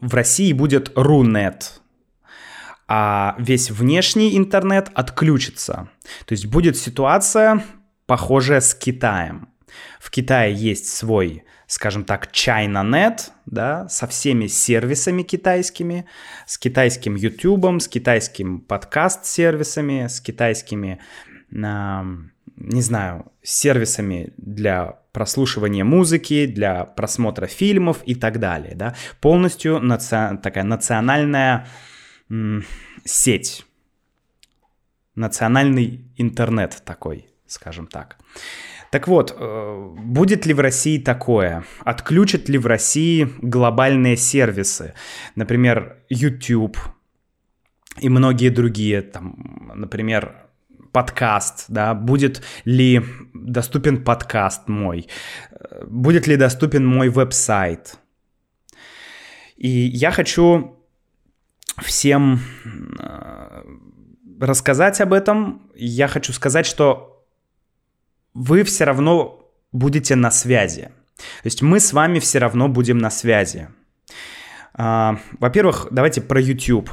в 0.00 0.14
России 0.14 0.52
будет 0.52 0.92
Рунет, 0.94 1.80
а 2.88 3.36
весь 3.38 3.70
внешний 3.70 4.36
интернет 4.36 4.90
отключится. 4.94 5.88
То 6.26 6.32
есть 6.32 6.46
будет 6.46 6.76
ситуация, 6.76 7.64
похожая 8.06 8.60
с 8.60 8.74
Китаем. 8.74 9.49
В 9.98 10.10
Китае 10.10 10.54
есть 10.54 10.88
свой, 10.88 11.44
скажем 11.66 12.04
так, 12.04 12.30
ChinaNet, 12.32 13.30
да, 13.46 13.88
со 13.88 14.06
всеми 14.06 14.46
сервисами 14.46 15.22
китайскими, 15.22 16.06
с 16.46 16.58
китайским 16.58 17.14
YouTube, 17.14 17.80
с 17.80 17.88
китайским 17.88 18.60
подкаст-сервисами, 18.60 20.06
с 20.06 20.20
китайскими 20.20 21.00
не 22.60 22.82
знаю, 22.82 23.32
сервисами 23.42 24.32
для 24.36 25.00
прослушивания 25.12 25.84
музыки, 25.84 26.46
для 26.46 26.84
просмотра 26.84 27.46
фильмов 27.46 28.02
и 28.04 28.14
так 28.14 28.38
далее, 28.38 28.74
да, 28.74 28.94
полностью 29.20 29.80
наци... 29.80 30.38
такая 30.42 30.64
национальная 30.64 31.66
м- 32.28 32.64
сеть, 33.04 33.64
национальный 35.14 36.04
интернет 36.16 36.82
такой, 36.84 37.28
скажем 37.46 37.86
так. 37.86 38.18
Так 38.90 39.06
вот, 39.06 39.34
э, 39.36 39.94
будет 39.98 40.46
ли 40.46 40.54
в 40.54 40.60
России 40.60 40.98
такое? 40.98 41.64
Отключат 41.80 42.48
ли 42.48 42.58
в 42.58 42.66
России 42.66 43.28
глобальные 43.40 44.16
сервисы? 44.16 44.94
Например, 45.36 45.98
YouTube 46.08 46.76
и 48.00 48.08
многие 48.08 48.48
другие, 48.48 49.02
там, 49.02 49.72
например, 49.74 50.34
подкаст, 50.92 51.66
да, 51.68 51.94
будет 51.94 52.42
ли 52.64 53.02
доступен 53.32 54.02
подкаст 54.02 54.68
мой, 54.68 55.06
будет 55.86 56.26
ли 56.26 56.36
доступен 56.36 56.84
мой 56.84 57.08
веб-сайт. 57.10 57.98
И 59.56 59.68
я 59.68 60.10
хочу 60.10 60.76
всем 61.80 62.40
э, 62.98 63.62
рассказать 64.40 65.00
об 65.00 65.12
этом. 65.12 65.70
Я 65.74 66.08
хочу 66.08 66.32
сказать, 66.32 66.66
что 66.66 67.09
вы 68.40 68.64
все 68.64 68.84
равно 68.84 69.52
будете 69.70 70.16
на 70.16 70.30
связи. 70.30 70.90
То 71.16 71.46
есть 71.46 71.60
мы 71.60 71.78
с 71.78 71.92
вами 71.92 72.18
все 72.20 72.38
равно 72.38 72.68
будем 72.68 72.96
на 72.96 73.10
связи. 73.10 73.68
А, 74.72 75.18
во-первых, 75.38 75.88
давайте 75.90 76.22
про 76.22 76.40
YouTube. 76.40 76.90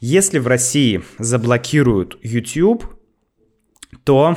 Если 0.00 0.38
в 0.38 0.46
России 0.46 1.02
заблокируют 1.18 2.18
YouTube, 2.22 2.86
то 4.04 4.36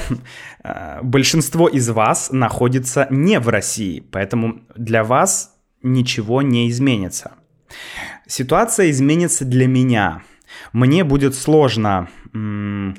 э, 0.63 0.99
большинство 1.01 1.69
из 1.69 1.89
вас 1.89 2.31
находится 2.31 3.07
не 3.09 3.39
в 3.39 3.47
России, 3.47 4.01
поэтому 4.11 4.61
для 4.75 5.03
вас 5.03 5.55
ничего 5.81 6.41
не 6.41 6.69
изменится. 6.69 7.31
Ситуация 8.27 8.89
изменится 8.89 9.45
для 9.45 9.67
меня. 9.67 10.23
Мне 10.73 11.05
будет 11.05 11.35
сложно 11.35 12.09
м- 12.33 12.97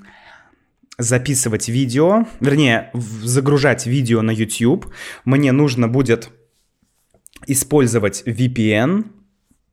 записывать 1.00 1.68
видео, 1.68 2.26
вернее, 2.40 2.90
загружать 2.94 3.86
видео 3.86 4.22
на 4.22 4.30
YouTube. 4.30 4.86
Мне 5.24 5.52
нужно 5.52 5.88
будет 5.88 6.30
использовать 7.46 8.22
VPN, 8.26 9.06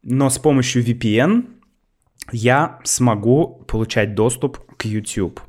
но 0.03 0.29
с 0.29 0.39
помощью 0.39 0.83
VPN 0.83 1.45
я 2.31 2.79
смогу 2.83 3.65
получать 3.67 4.15
доступ 4.15 4.59
к 4.77 4.85
YouTube. 4.85 5.41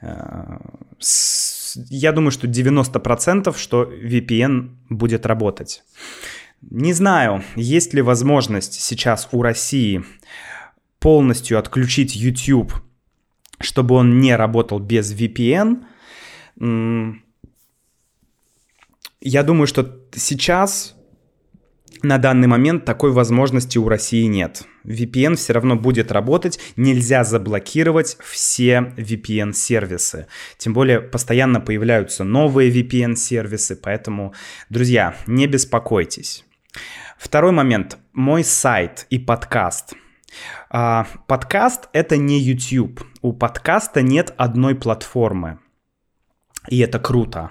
Я 0.00 2.12
думаю, 2.12 2.30
что 2.30 2.46
90% 2.46 3.56
что 3.56 3.84
VPN 3.84 4.76
будет 4.88 5.26
работать. 5.26 5.82
Не 6.60 6.92
знаю, 6.92 7.42
есть 7.56 7.94
ли 7.94 8.02
возможность 8.02 8.74
сейчас 8.74 9.28
у 9.32 9.42
России 9.42 10.04
полностью 11.00 11.58
отключить 11.58 12.14
YouTube, 12.14 12.72
чтобы 13.62 13.94
он 13.94 14.18
не 14.20 14.36
работал 14.36 14.78
без 14.78 15.12
VPN. 15.14 15.84
Я 19.20 19.42
думаю, 19.42 19.66
что 19.66 20.00
сейчас 20.12 20.96
на 22.02 22.18
данный 22.18 22.48
момент 22.48 22.84
такой 22.84 23.12
возможности 23.12 23.78
у 23.78 23.88
России 23.88 24.24
нет. 24.24 24.64
VPN 24.84 25.36
все 25.36 25.52
равно 25.52 25.76
будет 25.76 26.10
работать, 26.10 26.58
нельзя 26.76 27.22
заблокировать 27.22 28.16
все 28.20 28.92
VPN-сервисы. 28.96 30.26
Тем 30.58 30.72
более 30.74 31.00
постоянно 31.00 31.60
появляются 31.60 32.24
новые 32.24 32.72
VPN-сервисы, 32.72 33.76
поэтому, 33.76 34.34
друзья, 34.68 35.14
не 35.26 35.46
беспокойтесь. 35.46 36.44
Второй 37.18 37.52
момент. 37.52 37.98
Мой 38.12 38.42
сайт 38.42 39.06
и 39.10 39.20
подкаст. 39.20 39.94
А, 40.70 41.06
подкаст— 41.26 41.88
это 41.92 42.16
не 42.16 42.38
YouTube. 42.38 43.02
У 43.20 43.32
подкаста 43.32 44.02
нет 44.02 44.34
одной 44.36 44.74
платформы. 44.74 45.58
И 46.68 46.78
это 46.78 46.98
круто. 46.98 47.50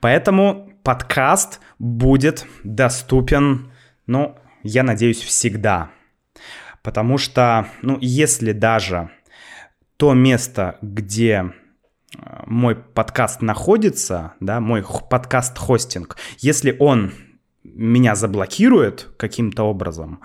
Поэтому 0.00 0.72
подкаст 0.82 1.60
будет 1.78 2.46
доступен, 2.64 3.72
ну, 4.06 4.36
я 4.62 4.82
надеюсь, 4.82 5.20
всегда. 5.20 5.90
Потому 6.82 7.18
что, 7.18 7.68
ну, 7.82 7.98
если 8.00 8.52
даже 8.52 9.10
то 9.96 10.14
место, 10.14 10.78
где 10.80 11.52
э, 12.16 12.42
мой 12.46 12.74
подкаст 12.74 13.42
находится, 13.42 14.32
да, 14.40 14.60
мой 14.60 14.82
подкаст-хостинг, 14.82 16.16
если 16.38 16.74
он 16.78 17.12
меня 17.62 18.14
заблокирует 18.14 19.08
каким-то 19.18 19.64
образом, 19.64 20.20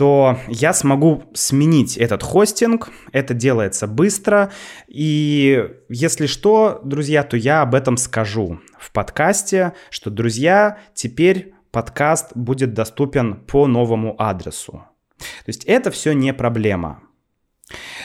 то 0.00 0.38
я 0.48 0.72
смогу 0.72 1.24
сменить 1.34 1.98
этот 1.98 2.22
хостинг. 2.22 2.88
Это 3.12 3.34
делается 3.34 3.86
быстро. 3.86 4.50
И 4.88 5.72
если 5.90 6.24
что, 6.24 6.80
друзья, 6.82 7.22
то 7.22 7.36
я 7.36 7.60
об 7.60 7.74
этом 7.74 7.98
скажу 7.98 8.60
в 8.78 8.92
подкасте, 8.92 9.74
что, 9.90 10.08
друзья, 10.08 10.78
теперь 10.94 11.52
подкаст 11.70 12.34
будет 12.34 12.72
доступен 12.72 13.44
по 13.44 13.66
новому 13.66 14.16
адресу. 14.18 14.86
То 15.18 15.48
есть 15.48 15.66
это 15.66 15.90
все 15.90 16.14
не 16.14 16.32
проблема. 16.32 17.02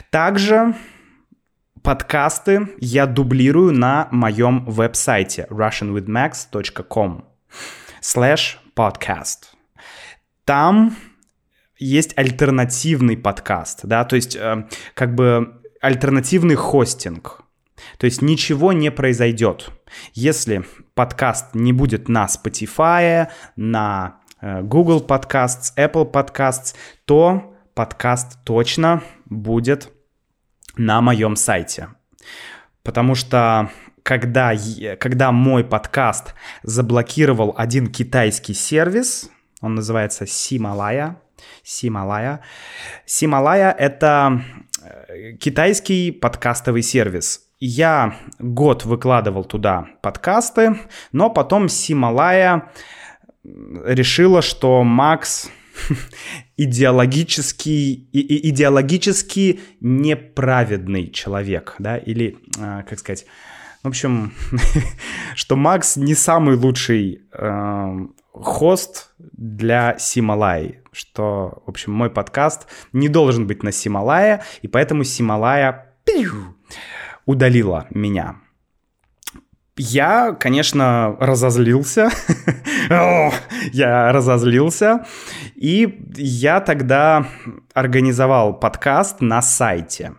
Также 0.10 0.75
подкасты 1.82 2.75
я 2.78 3.06
дублирую 3.06 3.72
на 3.72 4.10
моем 4.12 4.66
веб-сайте 4.66 5.48
russianwithmax.com 5.50 7.24
slash 8.02 8.58
podcast. 8.75 9.46
Там 10.44 10.94
есть 11.86 12.18
альтернативный 12.18 13.18
подкаст, 13.18 13.82
да, 13.84 14.04
то 14.04 14.15
есть 14.15 14.36
э, 14.36 14.68
как 14.94 15.15
бы 15.15 15.62
альтернативный 15.82 16.56
хостинг. 16.56 17.42
То 17.98 18.06
есть 18.06 18.22
ничего 18.22 18.74
не 18.74 18.89
произойдет, 18.92 19.70
если 20.13 20.65
подкаст 20.94 21.54
не 21.54 21.74
будет 21.74 22.10
на 22.10 22.25
Spotify, 22.25 23.27
на 23.56 24.22
э, 24.42 24.62
Google 24.62 25.06
Podcasts, 25.06 25.74
Apple 25.77 26.12
Podcasts, 26.12 26.75
то 27.06 27.54
подкаст 27.74 28.44
точно 28.44 29.04
будет 29.25 29.92
на 30.77 31.01
моем 31.01 31.36
сайте. 31.36 31.89
Потому 32.84 33.15
что 33.15 33.70
когда, 34.04 34.54
когда 35.00 35.32
мой 35.32 35.63
подкаст 35.63 36.34
заблокировал 36.63 37.54
один 37.58 37.88
китайский 37.88 38.54
сервис, 38.54 39.30
он 39.62 39.75
называется 39.75 40.27
Сималая, 40.27 41.20
Сималая. 41.65 42.41
Сималая— 43.07 43.72
это 43.77 44.43
э, 44.81 45.34
китайский 45.34 46.12
подкастовый 46.12 46.84
сервис. 46.84 47.41
Я 47.60 48.15
год 48.38 48.86
выкладывал 48.86 49.43
туда 49.43 49.88
подкасты, 50.03 50.77
но 51.12 51.31
потом 51.31 51.67
Сималая 51.67 52.72
решила, 53.43 54.43
что 54.43 54.84
Макс 54.84 55.50
идеологически, 56.57 58.10
идеологически 58.13 59.60
неправедный 59.79 61.10
человек, 61.10 61.75
да, 61.79 61.98
или, 61.98 62.38
э, 62.60 62.84
как 62.88 63.00
сказать, 63.00 63.25
в 63.81 63.88
общем, 63.88 64.34
что 65.36 65.55
Макс 65.55 65.98
не 65.98 66.13
самый 66.13 66.57
лучший 66.57 67.24
э, 67.31 68.07
хост 68.31 69.13
для 69.17 69.98
Сималай, 69.98 70.81
что, 70.96 71.62
в 71.66 71.70
общем, 71.70 71.92
мой 71.92 72.10
подкаст 72.10 72.68
не 72.94 73.10
должен 73.10 73.48
быть 73.48 73.64
на 73.64 73.72
Сималая, 73.72 74.44
и 74.62 74.68
поэтому 74.68 75.04
Сималая 75.04 75.94
удалила 77.25 77.88
меня. 77.90 78.38
Я, 79.78 80.32
конечно, 80.32 81.18
разозлился. 81.20 82.10
я 83.74 84.12
разозлился. 84.13 85.06
И 85.56 86.00
я 86.15 86.62
тогда 86.62 87.28
организовал 87.74 88.58
подкаст 88.58 89.19
на 89.19 89.41
сайте. 89.41 90.13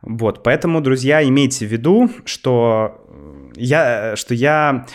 Вот, 0.00 0.42
поэтому, 0.42 0.80
друзья, 0.80 1.22
имейте 1.22 1.66
в 1.66 1.70
виду, 1.70 2.08
что 2.24 3.04
я, 3.54 4.16
что 4.16 4.32
я 4.32 4.86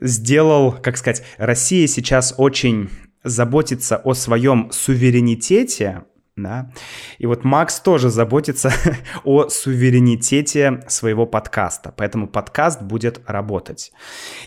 сделал, 0.00 0.72
как 0.72 0.96
сказать, 0.96 1.22
Россия 1.36 1.86
сейчас 1.86 2.34
очень 2.38 2.90
заботится 3.22 3.96
о 3.96 4.14
своем 4.14 4.70
суверенитете, 4.72 6.04
да, 6.36 6.72
и 7.18 7.26
вот 7.26 7.44
Макс 7.44 7.80
тоже 7.80 8.10
заботится 8.10 8.72
о 9.24 9.48
суверенитете 9.48 10.82
своего 10.88 11.26
подкаста, 11.26 11.92
поэтому 11.96 12.28
подкаст 12.28 12.82
будет 12.82 13.20
работать. 13.26 13.92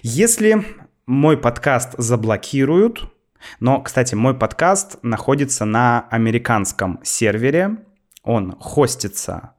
Если 0.01 0.65
мой 1.05 1.37
подкаст 1.37 1.93
заблокируют, 1.97 3.11
но, 3.59 3.81
кстати, 3.81 4.15
мой 4.15 4.33
подкаст 4.33 4.97
находится 5.03 5.65
на 5.65 6.07
американском 6.09 6.99
сервере, 7.03 7.77
он 8.23 8.55
хостится 8.59 9.51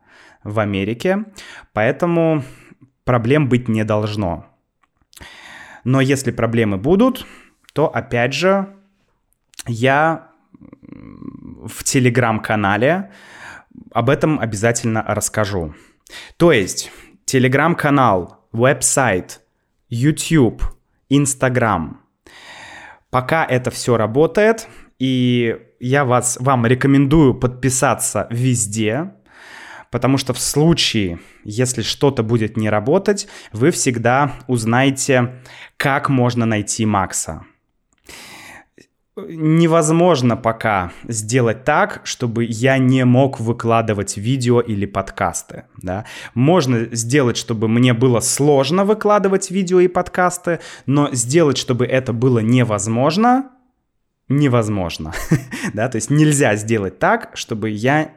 в 0.42 0.58
Америке, 0.58 1.24
поэтому 1.72 2.42
проблем 3.04 3.48
быть 3.48 3.68
не 3.68 3.84
должно. 3.84 4.46
Но 5.84 6.00
если 6.00 6.30
проблемы 6.30 6.78
будут, 6.78 7.26
то 7.74 7.88
опять 7.88 8.32
же 8.32 8.74
я 9.66 10.28
в 11.64 11.84
телеграм-канале 11.84 13.10
об 13.92 14.10
этом 14.10 14.38
обязательно 14.38 15.02
расскажу. 15.06 15.74
То 16.36 16.52
есть 16.52 16.90
телеграм-канал, 17.24 18.46
веб-сайт, 18.52 19.40
YouTube, 19.88 20.62
Instagram. 21.08 22.00
Пока 23.10 23.44
это 23.44 23.70
все 23.70 23.96
работает, 23.96 24.68
и 24.98 25.56
я 25.80 26.04
вас, 26.04 26.36
вам 26.40 26.66
рекомендую 26.66 27.34
подписаться 27.34 28.26
везде, 28.30 29.12
потому 29.90 30.18
что 30.18 30.32
в 30.32 30.40
случае, 30.40 31.20
если 31.44 31.82
что-то 31.82 32.22
будет 32.22 32.56
не 32.56 32.68
работать, 32.68 33.28
вы 33.52 33.70
всегда 33.70 34.32
узнаете, 34.48 35.42
как 35.76 36.08
можно 36.08 36.46
найти 36.46 36.86
Макса. 36.86 37.44
Невозможно 39.16 40.36
пока 40.36 40.90
сделать 41.06 41.62
так, 41.62 42.00
чтобы 42.02 42.44
я 42.44 42.78
не 42.78 43.04
мог 43.04 43.38
выкладывать 43.38 44.16
видео 44.16 44.60
или 44.60 44.86
подкасты. 44.86 45.66
Да? 45.80 46.04
Можно 46.34 46.86
сделать, 46.90 47.36
чтобы 47.36 47.68
мне 47.68 47.94
было 47.94 48.18
сложно 48.18 48.84
выкладывать 48.84 49.52
видео 49.52 49.78
и 49.78 49.86
подкасты, 49.86 50.58
но 50.86 51.10
сделать, 51.12 51.58
чтобы 51.58 51.86
это 51.86 52.12
было 52.12 52.40
невозможно, 52.40 53.52
невозможно. 54.28 55.12
да? 55.74 55.88
То 55.88 55.96
есть 55.96 56.10
нельзя 56.10 56.56
сделать 56.56 56.98
так, 56.98 57.30
чтобы 57.34 57.70
я 57.70 58.10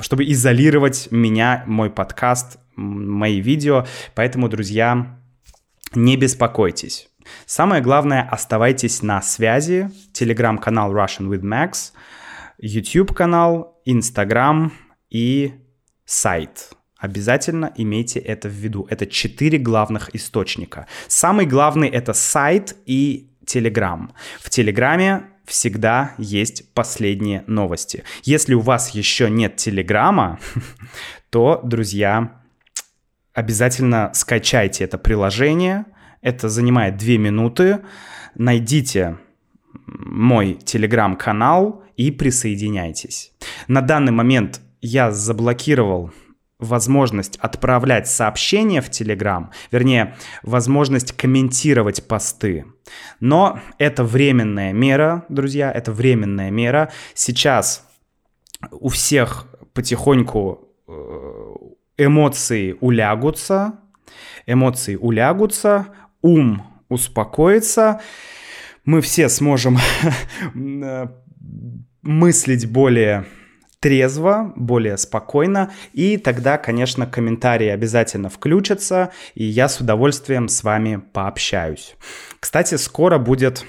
чтобы 0.00 0.24
изолировать 0.30 1.08
меня, 1.10 1.64
мой 1.66 1.90
подкаст, 1.90 2.58
мои 2.76 3.40
видео. 3.40 3.86
Поэтому, 4.14 4.48
друзья, 4.48 5.18
не 5.94 6.16
беспокойтесь. 6.16 7.08
Самое 7.46 7.82
главное, 7.82 8.22
оставайтесь 8.22 9.02
на 9.02 9.22
связи. 9.22 9.90
Телеграм-канал 10.12 10.94
Russian 10.94 11.28
with 11.28 11.42
Max, 11.42 11.92
YouTube-канал, 12.58 13.80
Instagram 13.86 14.72
и 15.10 15.54
сайт. 16.04 16.70
Обязательно 16.98 17.72
имейте 17.76 18.20
это 18.20 18.48
в 18.48 18.52
виду. 18.52 18.86
Это 18.88 19.06
четыре 19.06 19.58
главных 19.58 20.14
источника. 20.14 20.86
Самый 21.08 21.46
главный 21.46 21.88
это 21.88 22.12
сайт 22.12 22.76
и 22.86 23.32
Телеграм. 23.44 24.12
В 24.40 24.50
Телеграме 24.50 25.24
всегда 25.44 26.14
есть 26.18 26.72
последние 26.74 27.42
новости. 27.46 28.04
Если 28.22 28.54
у 28.54 28.60
вас 28.60 28.90
еще 28.90 29.28
нет 29.28 29.56
Телеграма, 29.56 30.38
то, 31.30 31.60
друзья, 31.64 32.40
обязательно 33.34 34.12
скачайте 34.14 34.84
это 34.84 34.98
приложение. 34.98 35.86
Это 36.22 36.48
занимает 36.48 36.96
2 36.96 37.18
минуты. 37.18 37.80
Найдите 38.34 39.18
мой 39.86 40.54
телеграм-канал 40.54 41.82
и 41.96 42.10
присоединяйтесь. 42.10 43.32
На 43.68 43.82
данный 43.82 44.12
момент 44.12 44.60
я 44.80 45.12
заблокировал 45.12 46.12
возможность 46.62 47.36
отправлять 47.38 48.08
сообщения 48.08 48.80
в 48.80 48.88
Телеграм, 48.88 49.50
вернее, 49.72 50.16
возможность 50.42 51.12
комментировать 51.12 52.06
посты. 52.06 52.64
Но 53.20 53.60
это 53.78 54.04
временная 54.04 54.72
мера, 54.72 55.24
друзья, 55.28 55.72
это 55.72 55.92
временная 55.92 56.50
мера. 56.50 56.90
Сейчас 57.14 57.84
у 58.70 58.88
всех 58.88 59.48
потихоньку 59.74 60.68
э, 60.86 60.92
эмоции 61.98 62.76
улягутся, 62.80 63.80
эмоции 64.46 64.94
улягутся, 64.94 65.88
ум 66.22 66.62
успокоится, 66.88 68.00
мы 68.84 69.00
все 69.00 69.28
сможем 69.28 69.78
мыслить 72.02 72.70
более 72.70 73.26
трезво, 73.82 74.52
более 74.54 74.96
спокойно, 74.96 75.72
и 75.92 76.16
тогда, 76.16 76.56
конечно, 76.56 77.04
комментарии 77.06 77.66
обязательно 77.66 78.28
включатся, 78.28 79.10
и 79.34 79.44
я 79.44 79.68
с 79.68 79.80
удовольствием 79.80 80.48
с 80.48 80.62
вами 80.62 81.02
пообщаюсь. 81.12 81.96
Кстати, 82.38 82.76
скоро 82.76 83.18
будет 83.18 83.64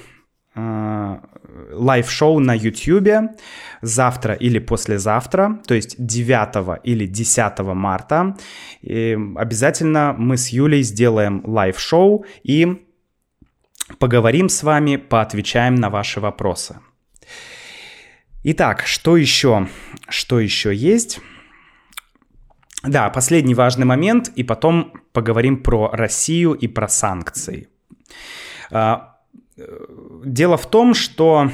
э, 0.56 1.18
live-шоу 1.72 2.40
на 2.40 2.54
YouTube 2.54 3.32
завтра 3.82 4.34
или 4.34 4.60
послезавтра, 4.60 5.62
то 5.68 5.74
есть 5.74 5.96
9 5.98 6.80
или 6.84 7.06
10 7.06 7.60
марта. 7.60 8.36
И 8.82 9.18
обязательно 9.36 10.16
мы 10.18 10.38
с 10.38 10.50
Юлей 10.50 10.84
сделаем 10.84 11.44
live-шоу 11.46 12.26
и 12.44 12.86
поговорим 14.00 14.50
с 14.50 14.64
вами, 14.64 14.96
поотвечаем 14.96 15.76
на 15.76 15.90
ваши 15.90 16.20
вопросы. 16.20 16.80
Итак, 18.44 18.84
что 18.86 19.18
еще? 19.18 19.68
Что 20.10 20.40
еще 20.40 20.74
есть? 20.74 21.20
Да, 22.84 23.10
последний 23.10 23.56
важный 23.56 23.86
момент, 23.86 24.30
и 24.36 24.44
потом 24.44 24.94
поговорим 25.14 25.64
про 25.64 25.90
Россию 25.94 26.54
и 26.54 26.68
про 26.68 26.90
санкции. 26.90 27.70
Дело 29.58 30.58
в 30.58 30.66
том, 30.70 30.94
что 30.94 31.52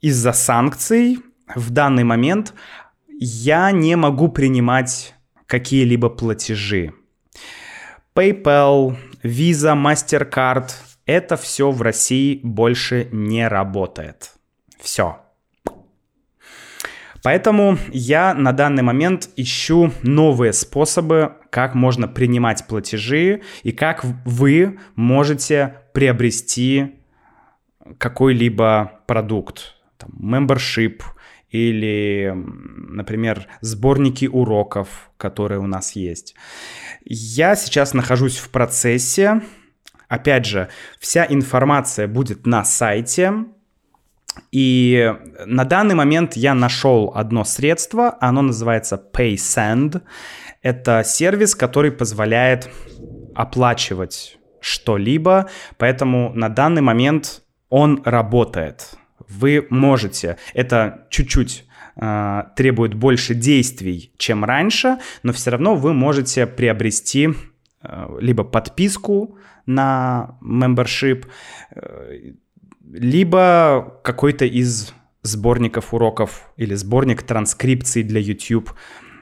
из-за 0.00 0.32
санкций 0.32 1.18
в 1.54 1.70
данный 1.70 2.04
момент 2.04 2.54
я 3.08 3.70
не 3.70 3.96
могу 3.96 4.28
принимать 4.28 5.14
какие-либо 5.46 6.08
платежи. 6.08 6.92
PayPal, 8.14 8.96
Visa, 9.22 9.74
MasterCard– 9.74 10.70
это 11.06 11.36
все 11.36 11.70
в 11.70 11.82
России 11.82 12.40
больше 12.42 13.08
не 13.12 13.46
работает. 13.46 14.32
Все. 14.80 15.18
Поэтому 17.22 17.76
я 17.92 18.34
на 18.34 18.52
данный 18.52 18.82
момент 18.82 19.28
ищу 19.36 19.92
новые 20.02 20.52
способы, 20.52 21.34
как 21.50 21.74
можно 21.74 22.06
принимать 22.06 22.66
платежи 22.66 23.42
и 23.62 23.72
как 23.72 24.04
вы 24.24 24.78
можете 24.94 25.80
приобрести 25.92 26.95
какой-либо 27.98 29.00
продукт, 29.06 29.74
там, 29.98 30.10
membership 30.20 31.02
или, 31.50 32.32
например, 32.34 33.46
сборники 33.60 34.26
уроков, 34.26 35.10
которые 35.16 35.60
у 35.60 35.66
нас 35.66 35.92
есть. 35.92 36.34
Я 37.04 37.56
сейчас 37.56 37.94
нахожусь 37.94 38.38
в 38.38 38.50
процессе. 38.50 39.42
Опять 40.08 40.46
же, 40.46 40.68
вся 40.98 41.26
информация 41.28 42.08
будет 42.08 42.46
на 42.46 42.64
сайте. 42.64 43.46
И 44.52 45.14
на 45.46 45.64
данный 45.64 45.94
момент 45.94 46.36
я 46.36 46.54
нашел 46.54 47.12
одно 47.14 47.44
средство, 47.44 48.16
оно 48.20 48.42
называется 48.42 49.02
PaySend. 49.12 50.02
Это 50.62 51.02
сервис, 51.04 51.54
который 51.54 51.90
позволяет 51.90 52.68
оплачивать 53.34 54.38
что-либо, 54.60 55.48
поэтому 55.78 56.32
на 56.34 56.48
данный 56.48 56.82
момент 56.82 57.42
он 57.76 58.00
работает. 58.06 58.94
Вы 59.28 59.66
можете, 59.68 60.38
это 60.54 61.06
чуть-чуть 61.10 61.66
э, 61.96 62.42
требует 62.56 62.94
больше 62.94 63.34
действий, 63.34 64.12
чем 64.16 64.46
раньше, 64.46 64.96
но 65.22 65.34
все 65.34 65.50
равно 65.50 65.74
вы 65.76 65.92
можете 65.92 66.46
приобрести 66.46 67.34
э, 67.82 68.16
либо 68.18 68.44
подписку 68.44 69.36
на 69.66 70.38
membership, 70.42 71.26
э, 71.74 72.32
либо 72.90 74.00
какой-то 74.02 74.46
из 74.46 74.94
сборников 75.20 75.92
уроков 75.92 76.50
или 76.56 76.74
сборник 76.74 77.24
транскрипций 77.24 78.02
для 78.02 78.20
YouTube 78.20 78.72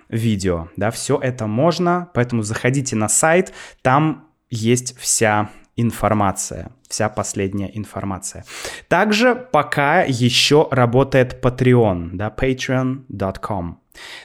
видео, 0.09 0.69
да, 0.77 0.93
все 0.93 1.19
это 1.21 1.49
можно, 1.49 2.09
поэтому 2.15 2.43
заходите 2.43 2.95
на 2.95 3.09
сайт, 3.09 3.53
там 3.83 4.29
есть 4.49 4.97
вся 4.97 5.51
информация, 5.77 6.71
вся 6.89 7.09
последняя 7.09 7.71
информация. 7.77 8.45
Также 8.89 9.35
пока 9.35 10.03
еще 10.03 10.69
работает 10.71 11.45
Patreon, 11.45 12.11
да, 12.13 12.35
patreon.com. 12.37 13.79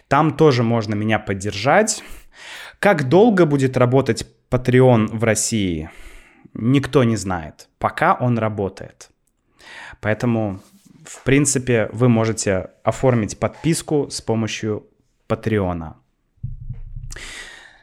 Там 0.07 0.37
тоже 0.37 0.63
можно 0.63 0.95
меня 0.95 1.19
поддержать. 1.19 2.03
Как 2.79 3.09
долго 3.09 3.45
будет 3.45 3.77
работать 3.77 4.25
Patreon 4.49 5.07
в 5.17 5.23
России, 5.23 5.89
никто 6.53 7.03
не 7.03 7.17
знает. 7.17 7.69
Пока 7.77 8.13
он 8.13 8.37
работает. 8.37 9.09
Поэтому, 10.01 10.59
в 11.05 11.23
принципе, 11.23 11.89
вы 11.91 12.09
можете 12.09 12.69
оформить 12.83 13.37
подписку 13.37 14.09
с 14.09 14.21
помощью 14.21 14.87
Патреона. 15.27 15.97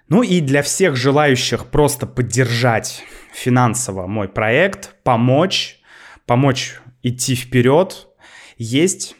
Ну 0.09 0.23
и 0.23 0.41
для 0.41 0.63
всех 0.63 0.97
желающих 0.97 1.67
просто 1.67 2.07
поддержать 2.07 3.03
финансово 3.33 4.07
мой 4.07 4.29
проект, 4.29 4.95
помочь, 5.03 5.81
помочь 6.27 6.81
идти 7.03 7.35
вперед, 7.35 8.09
есть 8.57 9.17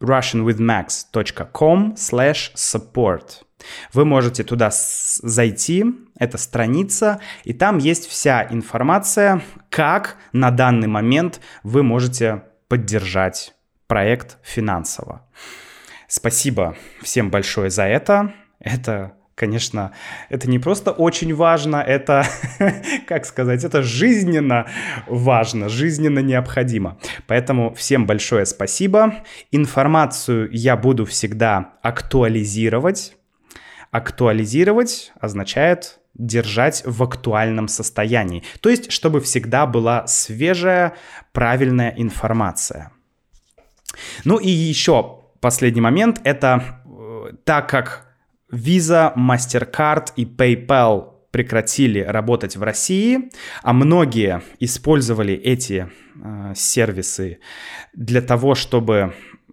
russianwithmax.com 0.00 1.94
slash 1.94 2.54
support. 2.54 3.42
Вы 3.92 4.04
можете 4.04 4.44
туда 4.44 4.70
зайти, 4.70 5.84
это 6.18 6.38
страница, 6.38 7.20
и 7.44 7.52
там 7.54 7.78
есть 7.78 8.06
вся 8.06 8.46
информация, 8.50 9.42
как 9.70 10.18
на 10.32 10.50
данный 10.50 10.88
момент 10.88 11.40
вы 11.62 11.82
можете 11.82 12.42
поддержать 12.68 13.54
проект 13.86 14.38
финансово. 14.42 15.26
Спасибо 16.08 16.76
всем 17.02 17.30
большое 17.30 17.70
за 17.70 17.84
это. 17.84 18.34
Это 18.60 19.15
конечно, 19.36 19.92
это 20.30 20.50
не 20.50 20.58
просто 20.58 20.90
очень 20.90 21.32
важно, 21.34 21.76
это, 21.76 22.26
как 23.06 23.26
сказать, 23.26 23.62
это 23.62 23.82
жизненно 23.82 24.66
важно, 25.06 25.68
жизненно 25.68 26.18
необходимо. 26.18 26.98
Поэтому 27.28 27.72
всем 27.74 28.06
большое 28.06 28.46
спасибо. 28.46 29.14
Информацию 29.52 30.48
я 30.50 30.76
буду 30.76 31.04
всегда 31.04 31.74
актуализировать. 31.82 33.14
Актуализировать 33.92 35.12
означает 35.20 36.00
держать 36.14 36.82
в 36.86 37.02
актуальном 37.02 37.68
состоянии. 37.68 38.42
То 38.60 38.70
есть, 38.70 38.90
чтобы 38.90 39.20
всегда 39.20 39.66
была 39.66 40.06
свежая, 40.06 40.94
правильная 41.32 41.92
информация. 41.94 42.90
Ну 44.24 44.38
и 44.38 44.48
еще 44.48 45.20
последний 45.40 45.82
момент, 45.82 46.20
это 46.24 46.82
э, 46.86 47.32
так 47.44 47.68
как 47.68 48.05
Visa, 48.52 49.14
MasterCard 49.16 50.12
и 50.16 50.24
PayPal 50.24 51.12
прекратили 51.30 52.00
работать 52.00 52.56
в 52.56 52.62
России, 52.62 53.30
а 53.62 53.72
многие 53.72 54.42
использовали 54.58 55.34
эти 55.34 55.90
э, 56.14 56.52
сервисы 56.54 57.40
для 57.92 58.22
того, 58.22 58.54
чтобы 58.54 58.94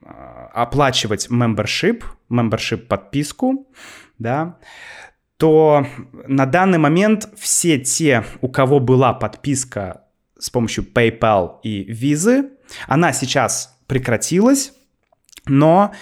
э, 0.02 0.06
оплачивать 0.54 1.28
membership, 1.30 2.04
membership 2.30 2.88
подписку, 2.88 3.68
да, 4.18 4.60
то 5.38 5.86
на 6.28 6.46
данный 6.46 6.78
момент 6.78 7.28
все 7.38 7.80
те, 7.80 8.24
у 8.40 8.48
кого 8.48 8.80
была 8.80 9.14
подписка 9.14 10.04
с 10.40 10.50
помощью 10.50 10.86
PayPal 10.86 11.60
и 11.64 11.92
Visa, 11.92 12.50
она 12.88 13.12
сейчас 13.12 13.78
прекратилась, 13.88 14.74
но 15.46 15.94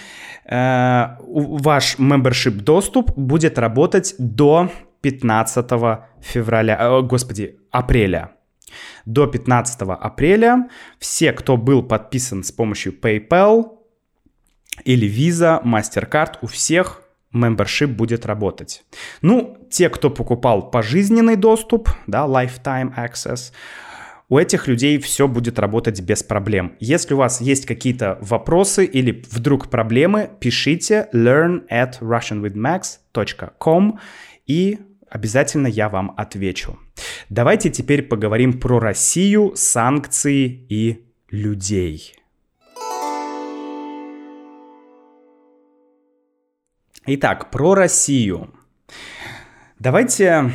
э, 0.44 1.06
ваш 1.20 1.98
membership 1.98 2.62
доступ 2.62 3.12
будет 3.16 3.58
работать 3.58 4.14
до 4.18 4.70
15 5.00 5.66
февраля, 6.20 6.78
э, 6.80 7.02
господи, 7.02 7.58
апреля. 7.70 8.32
До 9.04 9.26
15 9.26 9.82
апреля 9.82 10.68
все, 10.98 11.32
кто 11.32 11.56
был 11.56 11.82
подписан 11.82 12.44
с 12.44 12.52
помощью 12.52 12.98
PayPal 12.98 13.78
или 14.84 15.08
Visa, 15.08 15.62
MasterCard, 15.62 16.38
у 16.40 16.46
всех 16.46 17.02
membership 17.34 17.88
будет 17.88 18.26
работать. 18.26 18.84
Ну, 19.20 19.58
те, 19.70 19.88
кто 19.88 20.10
покупал 20.10 20.70
пожизненный 20.70 21.36
доступ, 21.36 21.90
да, 22.06 22.26
lifetime 22.26 22.94
access, 22.96 23.52
у 24.32 24.38
этих 24.38 24.66
людей 24.66 24.98
все 24.98 25.28
будет 25.28 25.58
работать 25.58 26.00
без 26.00 26.22
проблем. 26.22 26.74
Если 26.80 27.12
у 27.12 27.18
вас 27.18 27.42
есть 27.42 27.66
какие-то 27.66 28.16
вопросы 28.22 28.86
или 28.86 29.22
вдруг 29.28 29.68
проблемы, 29.68 30.30
пишите 30.40 31.10
learn 31.12 31.68
at 31.70 32.00
russianwithmax.com 32.00 33.98
и 34.46 34.78
обязательно 35.10 35.66
я 35.66 35.90
вам 35.90 36.14
отвечу. 36.16 36.78
Давайте 37.28 37.68
теперь 37.68 38.04
поговорим 38.04 38.58
про 38.58 38.80
Россию, 38.80 39.52
санкции 39.54 40.64
и 40.70 41.04
людей. 41.28 42.14
Итак, 47.04 47.50
про 47.50 47.74
Россию. 47.74 48.48
Давайте 49.78 50.52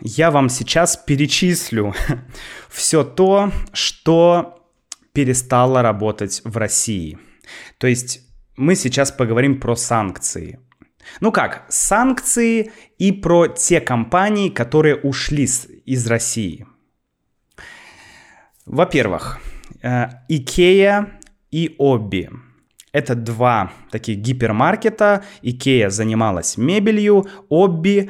я 0.00 0.30
вам 0.30 0.48
сейчас 0.48 0.96
перечислю 0.96 1.94
все 2.68 3.04
то, 3.04 3.52
что 3.72 4.60
перестало 5.12 5.82
работать 5.82 6.42
в 6.44 6.56
России. 6.56 7.18
То 7.78 7.86
есть 7.86 8.20
мы 8.56 8.74
сейчас 8.74 9.12
поговорим 9.12 9.60
про 9.60 9.76
санкции. 9.76 10.60
Ну 11.20 11.32
как, 11.32 11.66
санкции 11.68 12.72
и 12.98 13.12
про 13.12 13.48
те 13.48 13.80
компании, 13.80 14.48
которые 14.48 14.96
ушли 14.96 15.44
из 15.84 16.06
России. 16.06 16.66
Во-первых, 18.66 19.40
Икея 20.28 21.20
и 21.50 21.74
ОБИ. 21.78 22.30
Это 22.92 23.14
два 23.14 23.72
таких 23.90 24.18
гипермаркета. 24.18 25.24
Икея 25.42 25.90
занималась 25.90 26.56
мебелью, 26.56 27.26
э, 27.50 28.08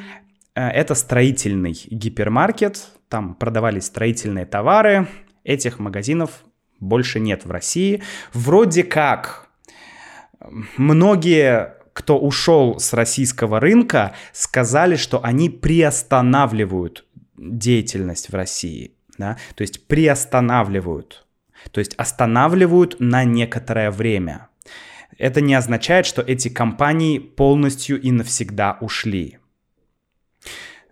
это 0.54 0.94
строительный 0.94 1.72
гипермаркет. 1.72 2.88
Там 3.08 3.34
продавались 3.34 3.86
строительные 3.86 4.46
товары. 4.46 5.08
Этих 5.44 5.78
магазинов 5.78 6.44
больше 6.80 7.20
нет 7.20 7.44
в 7.44 7.50
России. 7.50 8.02
Вроде 8.32 8.84
как 8.84 9.48
многие 10.76 11.74
кто 11.94 12.18
ушел 12.18 12.78
с 12.78 12.92
российского 12.92 13.60
рынка, 13.60 14.14
сказали, 14.32 14.96
что 14.96 15.24
они 15.24 15.48
приостанавливают 15.48 17.06
деятельность 17.36 18.30
в 18.30 18.34
России. 18.34 18.92
Да? 19.16 19.38
То 19.54 19.62
есть 19.62 19.86
приостанавливают. 19.86 21.24
То 21.70 21.78
есть 21.78 21.94
останавливают 21.94 22.96
на 22.98 23.24
некоторое 23.24 23.90
время. 23.90 24.48
Это 25.16 25.40
не 25.40 25.54
означает, 25.54 26.04
что 26.04 26.20
эти 26.20 26.48
компании 26.48 27.20
полностью 27.20 28.00
и 28.00 28.10
навсегда 28.10 28.76
ушли. 28.80 29.38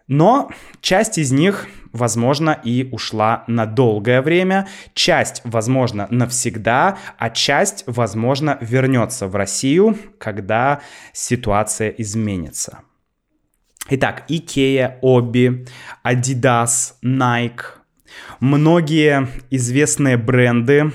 Но 0.09 0.51
часть 0.81 1.19
из 1.19 1.33
них, 1.33 1.69
возможно, 1.93 2.59
и 2.65 2.89
ушла 2.91 3.45
на 3.47 3.67
долгое 3.67 4.21
время, 4.23 4.69
часть, 4.95 5.43
возможно, 5.45 6.07
навсегда, 6.11 6.99
а 7.19 7.31
часть, 7.31 7.85
возможно, 7.87 8.59
вернется 8.61 9.29
в 9.29 9.37
Россию, 9.37 9.97
когда 10.19 10.81
ситуация 11.13 11.91
изменится. 11.91 12.81
Итак, 13.89 14.25
Икея, 14.29 14.99
Оби, 15.03 15.67
Adidas, 16.05 16.95
Nike, 17.05 17.63
многие 18.41 19.29
известные 19.51 20.17
бренды, 20.17 20.93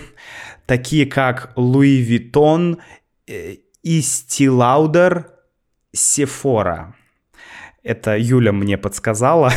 такие 0.66 1.06
как 1.06 1.54
Louis 1.56 2.06
Vuitton, 2.08 2.78
Estee 3.28 4.48
Lauder, 4.48 5.26
Sephora– 5.94 6.94
это 7.88 8.18
Юля 8.18 8.52
мне 8.52 8.78
подсказала. 8.78 9.52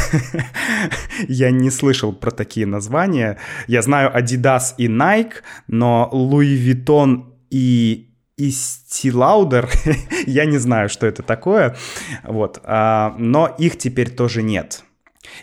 Я 1.28 1.50
не 1.50 1.70
слышал 1.70 2.12
про 2.12 2.30
такие 2.30 2.66
названия. 2.66 3.38
Я 3.66 3.82
знаю 3.82 4.10
Adidas 4.16 4.74
и 4.78 4.86
Nike, 4.86 5.42
но 5.66 6.08
Louis 6.12 6.56
Vuitton 6.56 7.24
и 7.50 8.10
Estee 8.38 9.12
Lauder, 9.12 9.68
я 10.26 10.46
не 10.46 10.58
знаю, 10.58 10.88
что 10.88 11.06
это 11.06 11.22
такое, 11.22 11.76
вот, 12.24 12.60
а, 12.64 13.14
но 13.18 13.54
их 13.58 13.76
теперь 13.76 14.10
тоже 14.10 14.42
нет. 14.42 14.84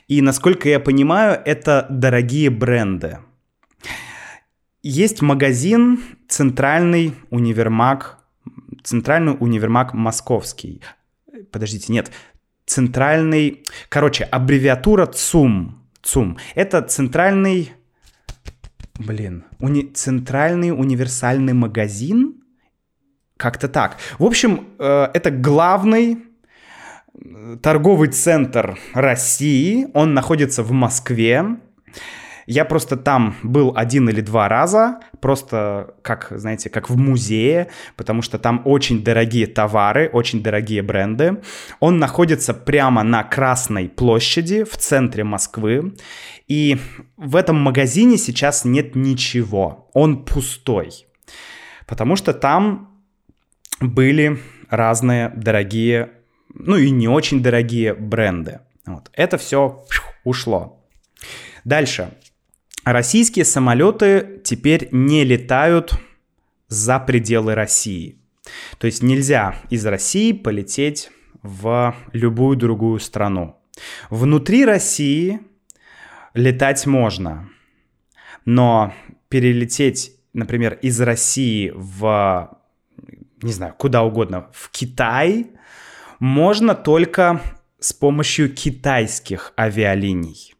И 0.07 0.21
насколько 0.21 0.67
я 0.67 0.79
понимаю, 0.79 1.39
это 1.45 1.85
дорогие 1.89 2.49
бренды. 2.49 3.19
Есть 4.81 5.21
магазин 5.21 5.99
Центральный 6.27 7.13
универмаг, 7.29 8.17
Центральный 8.83 9.35
универмаг 9.39 9.93
Московский. 9.93 10.81
Подождите, 11.51 11.93
нет, 11.93 12.11
центральный, 12.67 13.63
короче, 13.89 14.25
аббревиатура 14.25 15.07
ЦУМ. 15.07 15.81
ЦУМ. 16.03 16.37
Это 16.53 16.81
центральный, 16.83 17.71
блин, 18.99 19.45
уни, 19.59 19.83
центральный 19.93 20.71
универсальный 20.71 21.53
магазин. 21.53 22.43
Как-то 23.37 23.67
так. 23.67 23.97
В 24.19 24.25
общем, 24.25 24.67
э, 24.79 25.07
это 25.13 25.31
главный 25.31 26.17
э, 27.13 27.57
торговый 27.61 28.09
центр 28.09 28.77
России. 28.93 29.87
Он 29.93 30.13
находится 30.13 30.61
в 30.63 30.71
Москве. 30.71 31.57
Я 32.47 32.63
просто 32.63 32.95
там 32.95 33.35
был 33.43 33.73
один 33.75 34.07
или 34.07 34.21
два 34.21 34.47
раза, 34.47 35.01
просто 35.19 35.95
как, 36.01 36.31
знаете, 36.31 36.69
как 36.69 36.89
в 36.89 36.97
музее, 36.97 37.67
потому 37.97 38.21
что 38.21 38.39
там 38.39 38.61
очень 38.63 39.03
дорогие 39.03 39.47
товары, 39.47 40.09
очень 40.11 40.41
дорогие 40.41 40.81
бренды. 40.81 41.41
Он 41.81 41.99
находится 41.99 42.53
прямо 42.53 43.03
на 43.03 43.23
Красной 43.25 43.89
площади 43.89 44.63
в 44.63 44.77
центре 44.77 45.25
Москвы. 45.25 45.93
И 46.47 46.77
в 47.17 47.35
этом 47.35 47.57
магазине 47.57 48.17
сейчас 48.17 48.63
нет 48.63 48.95
ничего. 48.95 49.89
Он 49.93 50.23
пустой. 50.23 51.05
Потому 51.85 52.15
что 52.15 52.33
там 52.33 53.03
были 53.81 54.39
разные 54.69 55.33
дорогие, 55.35 56.11
ну 56.53 56.77
и 56.77 56.91
не 56.91 57.09
очень 57.09 57.43
дорогие 57.43 57.93
бренды. 57.93 58.61
Вот. 58.85 59.09
Это 59.11 59.37
все 59.37 59.83
ушло. 60.23 60.81
Дальше. 61.65 62.11
Российские 62.89 63.43
самолеты 63.43 64.39
теперь 64.45 64.87
не 64.93 65.25
летают 65.25 65.91
за 66.69 66.99
пределы 66.99 67.53
России. 67.53 68.17
То 68.77 68.87
есть 68.87 69.03
нельзя 69.03 69.55
из 69.69 69.85
России 69.85 70.31
полететь 70.31 71.11
в 71.41 71.93
любую 72.13 72.55
другую 72.55 73.01
страну. 73.01 73.57
Внутри 74.09 74.63
России 74.63 75.41
летать 76.33 76.87
можно, 76.87 77.49
но 78.45 78.93
перелететь, 79.27 80.13
например, 80.31 80.79
из 80.81 81.01
России 81.01 81.73
в, 81.75 82.57
не 83.41 83.51
знаю, 83.51 83.75
куда 83.77 84.03
угодно, 84.03 84.47
в 84.53 84.71
Китай 84.71 85.47
можно 86.19 86.73
только 86.73 87.41
с 87.81 87.91
помощью 87.91 88.49
китайских 88.49 89.51
авиалиний. 89.57 90.53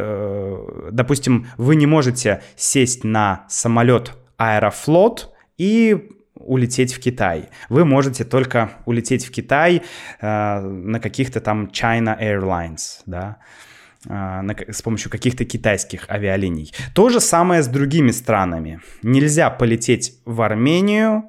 Э, 0.00 0.88
допустим, 0.92 1.46
вы 1.56 1.76
не 1.76 1.86
можете 1.86 2.42
сесть 2.56 3.04
на 3.04 3.44
самолет 3.48 4.12
Аэрофлот 4.36 5.32
и 5.58 6.10
улететь 6.34 6.94
в 6.94 7.00
Китай. 7.00 7.50
Вы 7.68 7.84
можете 7.84 8.24
только 8.24 8.70
улететь 8.86 9.26
в 9.26 9.30
Китай 9.30 9.82
э, 10.20 10.60
на 10.60 11.00
каких-то 11.00 11.40
там 11.40 11.66
China 11.66 12.18
Airlines, 12.18 13.02
да, 13.06 13.36
э, 14.06 14.40
на, 14.40 14.54
с 14.68 14.82
помощью 14.82 15.10
каких-то 15.10 15.44
китайских 15.44 16.08
авиалиний. 16.10 16.72
То 16.94 17.10
же 17.10 17.20
самое 17.20 17.62
с 17.62 17.68
другими 17.68 18.10
странами. 18.10 18.80
Нельзя 19.02 19.50
полететь 19.50 20.14
в 20.24 20.40
Армению 20.40 21.24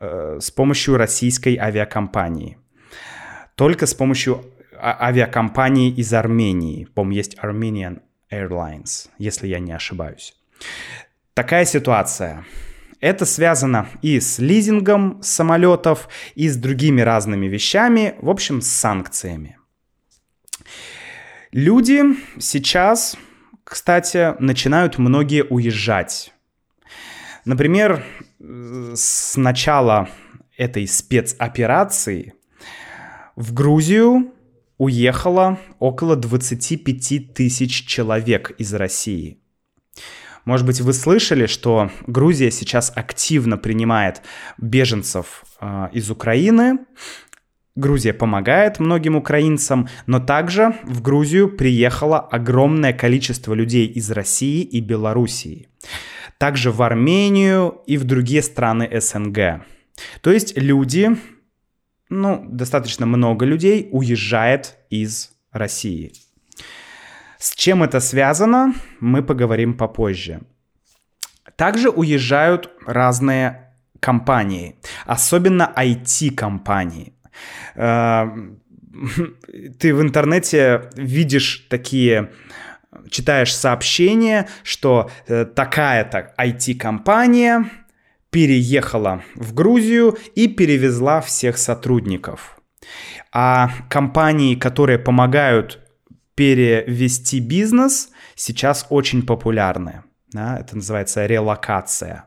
э, 0.00 0.38
с 0.40 0.50
помощью 0.50 0.96
российской 0.96 1.56
авиакомпании. 1.56 2.58
Только 3.54 3.86
с 3.86 3.94
помощью 3.94 4.44
а, 4.80 5.06
авиакомпании 5.06 5.90
из 5.90 6.12
Армении. 6.14 6.86
По-моему, 6.86 7.16
есть 7.16 7.36
Armenian 7.36 8.00
Airlines, 8.30 9.08
если 9.18 9.48
я 9.48 9.58
не 9.58 9.72
ошибаюсь. 9.72 10.34
Такая 11.34 11.64
ситуация. 11.64 12.44
Это 13.00 13.24
связано 13.24 13.88
и 14.02 14.20
с 14.20 14.38
лизингом 14.38 15.22
самолетов, 15.22 16.08
и 16.34 16.48
с 16.48 16.56
другими 16.56 17.00
разными 17.00 17.46
вещами, 17.46 18.14
в 18.20 18.28
общем, 18.28 18.60
с 18.60 18.68
санкциями. 18.68 19.58
Люди 21.52 22.02
сейчас, 22.38 23.16
кстати, 23.64 24.34
начинают 24.38 24.98
многие 24.98 25.44
уезжать. 25.44 26.32
Например, 27.44 28.04
с 28.38 29.36
начала 29.36 30.08
этой 30.56 30.86
спецоперации 30.86 32.34
в 33.34 33.54
Грузию 33.54 34.32
уехало 34.80 35.58
около 35.78 36.16
25 36.16 37.34
тысяч 37.34 37.86
человек 37.86 38.52
из 38.56 38.72
России. 38.72 39.38
Может 40.46 40.66
быть, 40.66 40.80
вы 40.80 40.94
слышали, 40.94 41.44
что 41.44 41.90
Грузия 42.06 42.50
сейчас 42.50 42.90
активно 42.96 43.58
принимает 43.58 44.22
беженцев 44.56 45.44
э, 45.60 45.88
из 45.92 46.10
Украины. 46.10 46.78
Грузия 47.76 48.14
помогает 48.14 48.80
многим 48.80 49.16
украинцам, 49.16 49.86
но 50.06 50.18
также 50.18 50.74
в 50.84 51.02
Грузию 51.02 51.54
приехало 51.54 52.18
огромное 52.18 52.94
количество 52.94 53.52
людей 53.52 53.86
из 53.86 54.10
России 54.10 54.62
и 54.62 54.80
Белоруссии. 54.80 55.68
Также 56.38 56.72
в 56.72 56.80
Армению 56.80 57.82
и 57.86 57.98
в 57.98 58.04
другие 58.04 58.42
страны 58.42 58.88
СНГ. 58.98 59.66
То 60.22 60.32
есть 60.32 60.56
люди 60.56 61.18
ну, 62.10 62.44
достаточно 62.48 63.06
много 63.06 63.46
людей 63.46 63.88
уезжает 63.92 64.76
из 64.90 65.30
России. 65.52 66.12
С 67.38 67.54
чем 67.54 67.82
это 67.82 68.00
связано, 68.00 68.74
мы 69.00 69.22
поговорим 69.22 69.74
попозже. 69.74 70.42
Также 71.56 71.88
уезжают 71.88 72.70
разные 72.86 73.72
компании, 74.00 74.76
особенно 75.06 75.72
IT-компании. 75.76 77.14
Э, 77.76 78.28
ты 79.78 79.94
в 79.94 80.02
интернете 80.02 80.90
видишь 80.96 81.66
такие 81.70 82.30
читаешь 83.08 83.54
сообщения, 83.54 84.48
что 84.62 85.10
э, 85.26 85.44
такая-то 85.44 86.34
IT-компания 86.38 87.70
переехала 88.30 89.22
в 89.34 89.54
Грузию 89.54 90.16
и 90.34 90.48
перевезла 90.48 91.20
всех 91.20 91.58
сотрудников. 91.58 92.60
А 93.32 93.70
компании, 93.88 94.54
которые 94.54 94.98
помогают 94.98 95.80
перевести 96.34 97.40
бизнес, 97.40 98.10
сейчас 98.34 98.86
очень 98.90 99.22
популярны. 99.26 100.04
Да? 100.32 100.58
Это 100.58 100.76
называется 100.76 101.26
релокация. 101.26 102.24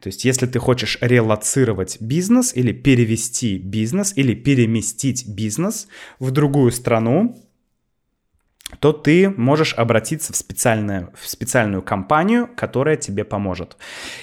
То 0.00 0.08
есть, 0.08 0.24
если 0.24 0.46
ты 0.46 0.58
хочешь 0.58 0.98
релацировать 1.00 1.98
бизнес 2.00 2.54
или 2.54 2.72
перевести 2.72 3.58
бизнес 3.58 4.12
или 4.14 4.34
переместить 4.34 5.26
бизнес 5.26 5.88
в 6.18 6.30
другую 6.30 6.70
страну, 6.70 7.36
то 8.80 8.92
ты 8.92 9.30
можешь 9.30 9.74
обратиться 9.74 10.32
в 10.32 10.36
специальную, 10.36 11.12
в 11.14 11.28
специальную 11.28 11.82
компанию, 11.82 12.48
которая 12.56 12.96
тебе 12.96 13.24
поможет. 13.24 13.76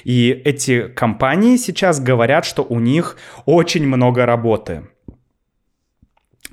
И 0.04 0.30
эти 0.30 0.88
компании 0.90 1.58
сейчас 1.58 2.00
говорят, 2.00 2.46
что 2.46 2.64
у 2.64 2.80
них 2.80 3.18
очень 3.46 3.88
много 3.88 4.26
работы. 4.26 4.88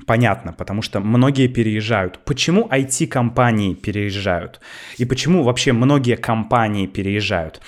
Понятно, 0.07 0.53
потому 0.53 0.83
что 0.83 1.01
многие 1.01 1.47
переезжают. 1.47 2.21
Почему 2.25 2.69
IT-компании 2.69 3.75
переезжают? 3.75 4.61
И 4.97 5.05
почему 5.05 5.43
вообще 5.43 5.73
многие 5.73 6.17
компании 6.17 6.87
переезжают? 6.87 7.61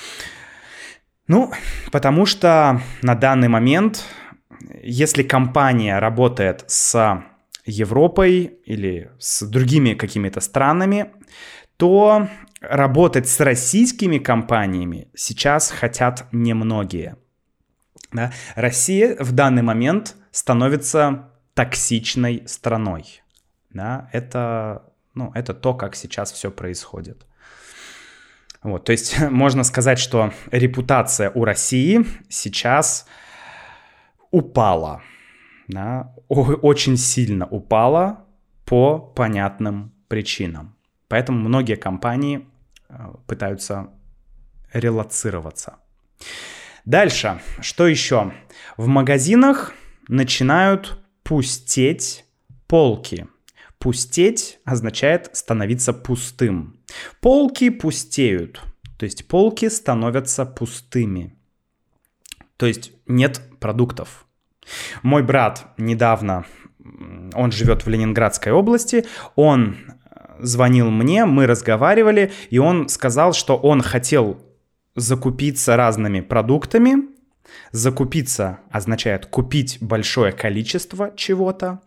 Ну, 1.29 1.53
потому 1.91 2.27
что 2.27 2.81
на 3.03 3.15
данный 3.15 3.49
момент, 3.49 4.05
если 4.83 5.23
компания 5.23 5.99
работает 5.99 6.65
с 6.67 7.23
Европой 7.65 8.59
или 8.65 9.11
с 9.19 9.47
другими 9.47 9.95
какими-то 9.95 10.41
странами, 10.41 11.13
то 11.77 12.29
работать 12.61 13.29
с 13.29 13.41
российскими 13.41 14.19
компаниями 14.19 15.09
сейчас 15.15 15.71
хотят 15.71 16.27
немногие. 16.33 17.17
Да? 18.13 18.33
Россия 18.55 19.17
в 19.19 19.33
данный 19.33 19.63
момент 19.63 20.17
становится 20.31 21.31
токсичной 21.55 22.45
страной. 22.47 23.23
Да? 23.71 24.09
Это, 24.13 24.85
ну, 25.15 25.33
это 25.35 25.55
то, 25.55 25.75
как 25.75 25.95
сейчас 25.95 26.33
все 26.33 26.51
происходит. 26.51 27.27
Вот, 28.63 28.85
то 28.85 28.93
есть 28.93 29.19
можно 29.31 29.65
сказать, 29.65 29.99
что 29.99 30.33
репутация 30.51 31.31
у 31.31 31.45
России 31.45 32.05
сейчас 32.29 33.07
упала 34.31 35.03
да, 35.69 36.13
очень 36.41 36.97
сильно 36.97 37.47
упала 37.47 38.27
по 38.65 38.99
понятным 38.99 39.93
причинам. 40.09 40.77
Поэтому 41.09 41.41
многие 41.41 41.77
компании 41.77 42.47
э, 42.89 42.95
пытаются 43.27 43.91
релацироваться. 44.73 45.77
Дальше, 46.85 47.41
что 47.61 47.87
еще? 47.87 48.33
В 48.77 48.87
магазинах 48.87 49.75
начинают 50.09 50.99
пустеть 51.23 52.25
полки. 52.67 53.27
Пустеть 53.79 54.59
означает 54.65 55.31
становиться 55.37 55.93
пустым. 55.93 56.81
Полки 57.21 57.69
пустеют, 57.69 58.63
то 58.99 59.05
есть 59.05 59.27
полки 59.29 59.69
становятся 59.69 60.47
пустыми. 60.47 61.37
То 62.57 62.67
есть 62.67 62.93
нет 63.07 63.43
продуктов. 63.61 64.27
Мой 65.03 65.23
брат 65.23 65.67
недавно, 65.77 66.45
он 67.35 67.53
живет 67.53 67.85
в 67.85 67.89
Ленинградской 67.89 68.53
области, 68.53 69.05
он 69.37 69.77
звонил 70.39 70.91
мне, 70.91 71.25
мы 71.25 71.47
разговаривали, 71.47 72.33
и 72.51 72.59
он 72.59 72.89
сказал, 72.89 73.33
что 73.33 73.57
он 73.57 73.81
хотел 73.83 74.41
закупиться 74.95 75.77
разными 75.77 76.21
продуктами. 76.21 77.13
Закупиться 77.71 78.61
означает 78.71 79.27
купить 79.27 79.79
большое 79.81 80.33
количество 80.33 81.13
чего-то. 81.17 81.81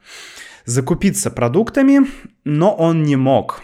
Закупиться 0.66 1.32
продуктами, 1.32 2.08
но 2.44 2.74
он 2.74 3.04
не 3.04 3.16
мог, 3.16 3.62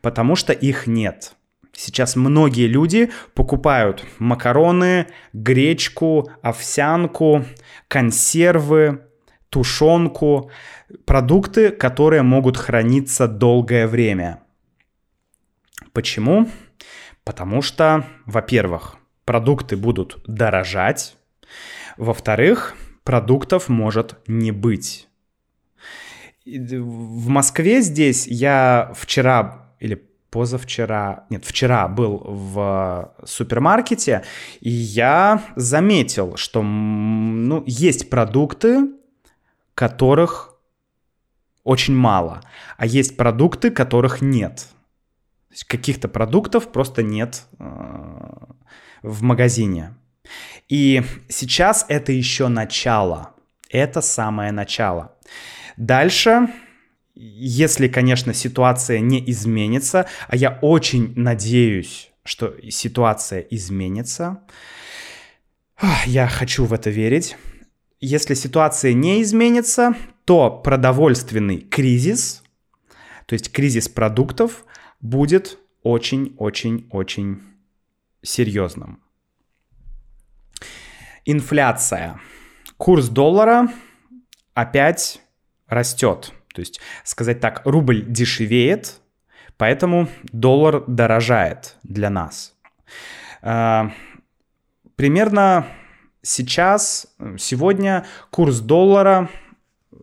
потому 0.00 0.34
что 0.34 0.52
их 0.52 0.86
нет. 0.86 1.34
Сейчас 1.74 2.16
многие 2.16 2.66
люди 2.66 3.10
покупают 3.34 4.04
макароны, 4.18 5.06
гречку, 5.32 6.30
овсянку, 6.42 7.44
консервы, 7.88 9.06
тушенку, 9.48 10.50
продукты, 11.04 11.70
которые 11.70 12.22
могут 12.22 12.56
храниться 12.56 13.26
долгое 13.26 13.86
время. 13.86 14.42
Почему? 15.92 16.48
Потому 17.24 17.62
что, 17.62 18.06
во-первых, 18.26 18.96
продукты 19.24 19.76
будут 19.76 20.22
дорожать, 20.26 21.16
во-вторых, 21.96 22.74
продуктов 23.04 23.68
может 23.68 24.18
не 24.26 24.52
быть. 24.52 25.08
В 26.44 27.28
Москве 27.28 27.82
здесь 27.82 28.26
я 28.26 28.92
вчера 28.96 29.74
или 29.78 30.11
позавчера, 30.32 31.26
нет, 31.28 31.44
вчера 31.44 31.86
был 31.88 32.16
в 32.24 33.14
супермаркете, 33.24 34.24
и 34.60 34.70
я 34.70 35.42
заметил, 35.56 36.36
что 36.36 36.62
ну, 36.62 37.62
есть 37.66 38.08
продукты, 38.08 38.88
которых 39.74 40.54
очень 41.64 41.94
мало, 41.94 42.40
а 42.78 42.86
есть 42.86 43.16
продукты, 43.16 43.70
которых 43.70 44.22
нет. 44.22 44.66
каких-то 45.68 46.08
продуктов 46.08 46.72
просто 46.72 47.02
нет 47.02 47.44
э, 47.58 47.64
в 49.02 49.22
магазине. 49.22 49.94
И 50.70 51.02
сейчас 51.28 51.84
это 51.88 52.10
еще 52.10 52.48
начало. 52.48 53.34
Это 53.68 54.00
самое 54.00 54.50
начало. 54.50 55.14
Дальше 55.76 56.48
если, 57.14 57.88
конечно, 57.88 58.32
ситуация 58.32 59.00
не 59.00 59.30
изменится, 59.30 60.06
а 60.28 60.36
я 60.36 60.58
очень 60.62 61.12
надеюсь, 61.16 62.10
что 62.24 62.54
ситуация 62.70 63.40
изменится, 63.40 64.42
я 66.06 66.28
хочу 66.28 66.64
в 66.64 66.72
это 66.72 66.90
верить. 66.90 67.36
Если 68.00 68.34
ситуация 68.34 68.92
не 68.94 69.22
изменится, 69.22 69.94
то 70.24 70.50
продовольственный 70.50 71.58
кризис, 71.58 72.42
то 73.26 73.34
есть 73.34 73.52
кризис 73.52 73.88
продуктов, 73.88 74.64
будет 75.00 75.58
очень-очень-очень 75.82 77.42
серьезным. 78.22 79.02
Инфляция. 81.24 82.20
Курс 82.76 83.08
доллара 83.08 83.68
опять 84.54 85.20
растет. 85.66 86.32
То 86.52 86.60
есть, 86.60 86.80
сказать 87.04 87.40
так, 87.40 87.62
рубль 87.64 88.04
дешевеет, 88.06 89.00
поэтому 89.56 90.08
доллар 90.32 90.84
дорожает 90.86 91.76
для 91.82 92.10
нас. 92.10 92.54
А, 93.42 93.92
примерно 94.96 95.66
сейчас, 96.22 97.06
сегодня 97.38 98.04
курс 98.30 98.60
доллара 98.60 99.28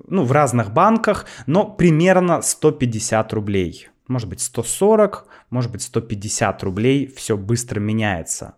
ну, 0.07 0.23
в 0.23 0.31
разных 0.31 0.71
банках, 0.71 1.25
но 1.45 1.65
примерно 1.65 2.41
150 2.41 3.33
рублей. 3.33 3.89
Может 4.07 4.27
быть 4.27 4.41
140, 4.41 5.27
может 5.49 5.71
быть 5.71 5.83
150 5.83 6.63
рублей, 6.63 7.07
все 7.07 7.37
быстро 7.37 7.79
меняется. 7.79 8.55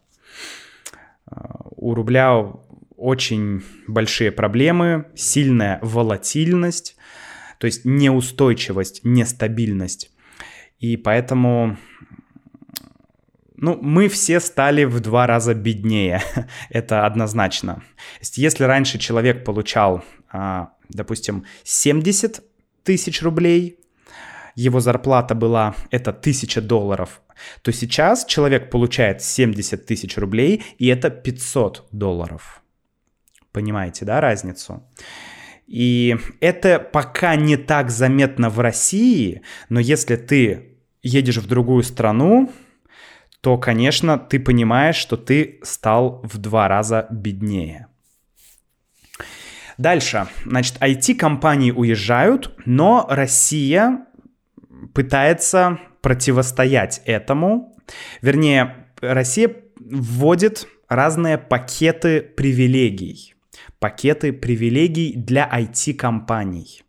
А, 1.25 1.61
у 1.75 1.93
рубля 1.93 2.53
очень 2.95 3.63
большие 3.87 4.31
проблемы, 4.31 5.07
сильная 5.15 5.79
волатильность, 5.81 6.95
то 7.61 7.67
есть 7.67 7.85
неустойчивость, 7.85 9.01
нестабильность. 9.03 10.09
И 10.79 10.97
поэтому 10.97 11.77
ну, 13.55 13.77
мы 13.79 14.09
все 14.09 14.39
стали 14.39 14.83
в 14.85 14.99
два 14.99 15.27
раза 15.27 15.53
беднее, 15.53 16.23
это 16.71 17.05
однозначно. 17.05 17.83
Если 18.33 18.63
раньше 18.63 18.97
человек 18.97 19.45
получал, 19.45 20.03
а, 20.31 20.69
допустим, 20.89 21.45
70 21.63 22.43
тысяч 22.83 23.21
рублей, 23.21 23.77
его 24.55 24.79
зарплата 24.79 25.35
была 25.35 25.75
это 25.91 26.09
1000 26.09 26.61
долларов, 26.61 27.21
то 27.61 27.71
сейчас 27.71 28.25
человек 28.25 28.71
получает 28.71 29.21
70 29.21 29.85
тысяч 29.85 30.17
рублей, 30.17 30.63
и 30.79 30.87
это 30.87 31.11
500 31.11 31.89
долларов. 31.91 32.63
Понимаете, 33.51 34.03
да, 34.03 34.19
разницу? 34.19 34.81
И 35.71 36.17
это 36.41 36.79
пока 36.79 37.37
не 37.37 37.55
так 37.55 37.91
заметно 37.91 38.49
в 38.49 38.59
России, 38.59 39.41
но 39.69 39.79
если 39.79 40.17
ты 40.17 40.75
едешь 41.01 41.37
в 41.37 41.47
другую 41.47 41.83
страну, 41.83 42.51
то, 43.39 43.57
конечно, 43.57 44.19
ты 44.19 44.41
понимаешь, 44.41 44.97
что 44.97 45.15
ты 45.15 45.61
стал 45.63 46.21
в 46.25 46.37
два 46.39 46.67
раза 46.67 47.07
беднее. 47.09 47.87
Дальше. 49.77 50.27
Значит, 50.45 50.75
IT-компании 50.81 51.71
уезжают, 51.71 52.53
но 52.65 53.07
Россия 53.09 54.07
пытается 54.93 55.79
противостоять 56.01 57.01
этому. 57.05 57.77
Вернее, 58.21 58.87
Россия 58.99 59.55
вводит 59.79 60.67
разные 60.89 61.37
пакеты 61.37 62.21
привилегий. 62.21 63.35
Пакеты 63.81 64.31
привилегий 64.31 65.13
для 65.15 65.49
IT-компаний, 65.51 66.83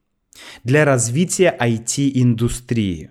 для 0.62 0.84
развития 0.84 1.56
IT-индустрии. 1.58 3.10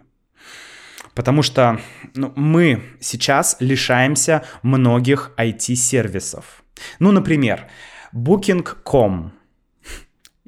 Потому 1.15 1.41
что 1.41 1.81
ну, 2.13 2.31
мы 2.35 2.83
сейчас 2.99 3.57
лишаемся 3.59 4.43
многих 4.61 5.31
IT-сервисов. 5.35 6.63
Ну, 6.99 7.11
например, 7.11 7.71
Booking.com. 8.13 9.31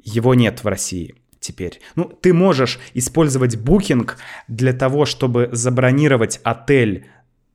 Его 0.04 0.34
нет 0.36 0.62
в 0.62 0.68
России 0.68 1.16
теперь. 1.40 1.80
Ну, 1.96 2.04
ты 2.04 2.32
можешь 2.32 2.78
использовать 2.94 3.56
Booking 3.56 4.12
для 4.46 4.72
того, 4.72 5.06
чтобы 5.06 5.48
забронировать 5.50 6.38
отель 6.44 7.08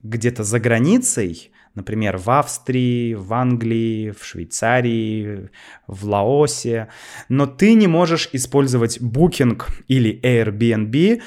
где-то 0.03 0.43
за 0.43 0.59
границей, 0.59 1.51
например, 1.76 2.17
в 2.17 2.30
Австрии, 2.30 3.13
в 3.13 3.34
Англии, 3.34 4.11
в 4.11 4.26
Швейцарии, 4.26 5.49
в 5.88 6.05
Лаосе, 6.05 6.89
но 7.30 7.45
ты 7.45 7.74
не 7.74 7.88
можешь 7.88 8.30
использовать 8.34 8.99
Booking 8.99 9.61
или 9.88 10.20
Airbnb 10.24 11.22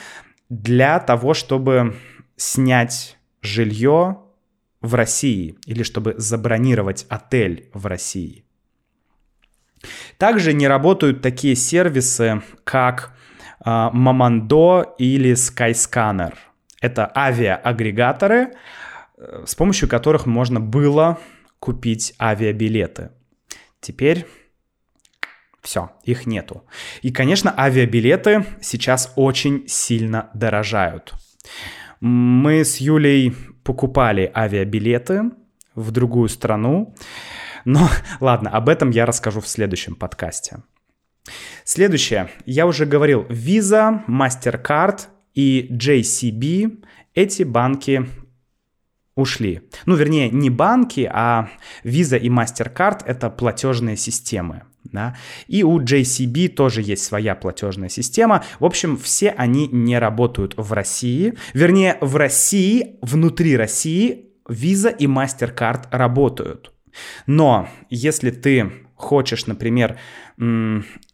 для 0.49 0.99
того, 1.01 1.35
чтобы 1.35 1.97
снять 2.37 3.17
жилье 3.41 4.19
в 4.81 4.95
России 4.95 5.57
или 5.67 5.83
чтобы 5.83 6.15
забронировать 6.19 7.07
отель 7.09 7.71
в 7.73 7.87
России. 7.87 8.45
Также 10.19 10.53
не 10.53 10.69
работают 10.69 11.23
такие 11.23 11.57
сервисы, 11.57 12.43
как 12.65 13.17
Mamando 13.65 14.83
а, 14.83 14.95
или 14.99 15.33
Skyscanner. 15.33 16.35
Это 16.81 17.11
авиаагрегаторы, 17.15 18.41
э, 18.41 18.53
с 19.47 19.55
помощью 19.55 19.89
которых 19.89 20.27
можно 20.27 20.61
было 20.61 21.19
купить 21.59 22.15
авиабилеты. 22.21 23.11
Теперь 23.81 24.27
все, 25.63 25.93
их 26.03 26.27
нету. 26.27 26.65
И, 27.03 27.13
конечно, 27.13 27.55
авиабилеты 27.57 28.45
сейчас 28.61 29.13
очень 29.17 29.65
сильно 29.69 30.31
дорожают. 30.35 31.15
Мы 32.01 32.65
с 32.65 32.79
Юлей 32.79 33.35
покупали 33.63 34.31
авиабилеты 34.35 35.31
в 35.75 35.93
другую 35.93 36.29
страну. 36.29 36.95
Но 37.65 37.89
ладно, 38.21 38.51
об 38.51 38.69
этом 38.69 38.91
я 38.91 39.07
расскажу 39.07 39.41
в 39.41 39.47
следующем 39.47 39.95
подкасте. 39.95 40.63
Следующее. 41.65 42.29
Я 42.45 42.67
уже 42.67 42.85
говорил, 42.85 43.23
Visa, 43.29 44.05
MasterCard 44.09 45.03
и 45.35 45.69
JCB. 45.71 46.85
Эти 47.15 47.45
банки 47.45 48.09
ушли. 49.15 49.63
Ну, 49.87 49.95
вернее, 49.97 50.31
не 50.31 50.51
банки, 50.51 51.09
а 51.13 51.49
Visa 51.85 52.19
и 52.19 52.29
MasterCard— 52.29 53.03
это 53.07 53.31
платежные 53.31 53.97
системы. 53.97 54.63
Да? 54.85 55.17
И 55.47 55.63
у 55.63 55.81
JCB 55.81 56.49
тоже 56.49 56.83
есть 56.83 57.05
своя 57.05 57.35
платежная 57.35 57.89
система. 57.89 58.45
В 58.59 58.65
общем, 58.65 58.97
все 58.97 59.31
они 59.31 59.69
не 59.69 59.99
работают 59.99 60.55
в 60.57 60.73
России. 60.73 61.35
Вернее, 61.55 61.99
в 62.01 62.17
России, 62.17 62.99
внутри 63.01 63.57
России 63.57 64.31
Visa 64.49 64.95
и 64.95 65.07
MasterCard 65.07 65.87
работают. 65.91 66.73
Но 67.27 67.69
если 67.91 68.31
ты 68.31 68.71
хочешь, 68.97 69.47
например, 69.47 69.99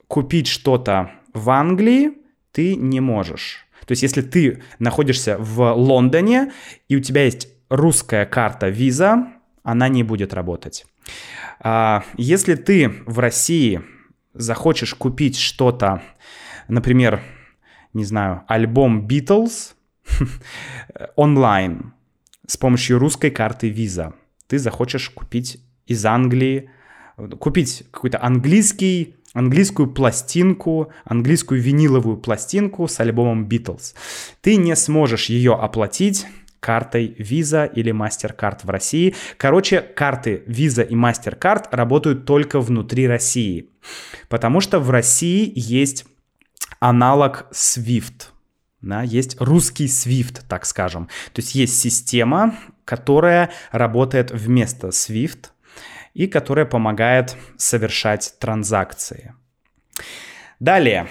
купить 0.09 0.49
что-то 0.49 1.13
в 1.35 1.51
Англии, 1.51 2.13
ты 2.53 2.75
не 2.75 3.01
можешь. 3.01 3.67
То 3.87 3.93
есть 3.93 4.03
если 4.03 4.23
ты 4.23 4.63
находишься 4.79 5.37
в 5.39 5.73
Лондоне 5.73 6.53
и 6.89 6.97
у 6.97 7.01
тебя 7.01 7.25
есть 7.25 7.49
русская 7.69 8.27
карта 8.27 8.69
Visa, 8.69 9.27
она 9.63 9.89
не 9.89 10.03
будет 10.03 10.35
работать. 10.35 10.87
А, 11.61 12.05
если 12.17 12.55
ты 12.55 12.93
в 13.07 13.19
России 13.19 13.83
захочешь 14.35 14.95
купить 14.95 15.39
что-то, 15.39 16.03
например, 16.69 17.21
не 17.93 18.05
знаю, 18.05 18.45
альбом 18.47 19.07
Beatles 19.07 19.75
онлайн 21.17 21.93
с 22.47 22.57
помощью 22.57 22.99
русской 22.99 23.31
карты 23.31 23.71
Visa, 23.71 24.15
ты 24.47 24.59
захочешь 24.59 25.11
купить 25.11 25.63
из 25.87 26.05
Англии, 26.05 26.71
купить 27.39 27.85
какой-то 27.91 28.23
английский 28.23 29.15
английскую 29.35 29.91
пластинку, 29.91 30.91
английскую 31.05 31.61
виниловую 31.61 32.17
пластинку 32.17 32.89
с 32.89 32.99
альбомом 32.99 33.47
Beatles. 33.47 33.95
Ты 34.41 34.57
не 34.57 34.75
сможешь 34.75 35.29
ее 35.29 35.55
оплатить 35.55 36.27
картой 36.61 37.15
Visa 37.19 37.71
или 37.73 37.93
MasterCard 37.93 38.61
в 38.63 38.71
России. 38.71 39.15
Короче, 39.37 39.81
карты 39.81 40.43
Visa 40.47 40.87
и 40.87 40.95
MasterCard 40.95 41.67
работают 41.71 42.25
только 42.25 42.61
внутри 42.61 43.07
России, 43.07 43.71
потому 44.29 44.61
что 44.61 44.81
в 44.81 44.91
России 44.91 45.53
есть 45.55 46.07
аналог 46.81 47.47
SWIFT. 47.53 48.29
Да, 48.81 49.03
есть 49.03 49.41
русский 49.41 49.87
SWIFT, 49.87 50.43
так 50.49 50.65
скажем. 50.65 51.09
То 51.33 51.41
есть 51.41 51.55
есть 51.55 51.81
система, 51.81 52.55
которая 52.85 53.51
работает 53.73 54.31
вместо 54.31 54.89
SWIFT 54.89 55.47
и 56.15 56.27
которая 56.27 56.65
помогает 56.65 57.37
совершать 57.57 58.35
транзакции. 58.39 59.35
Далее. 60.61 61.09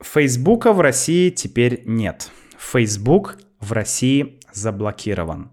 Фейсбука 0.00 0.72
в 0.72 0.80
России 0.80 1.30
теперь 1.30 1.82
нет. 1.86 2.30
Facebook 2.58 3.38
в 3.60 3.72
России 3.72 4.40
заблокирован. 4.54 5.50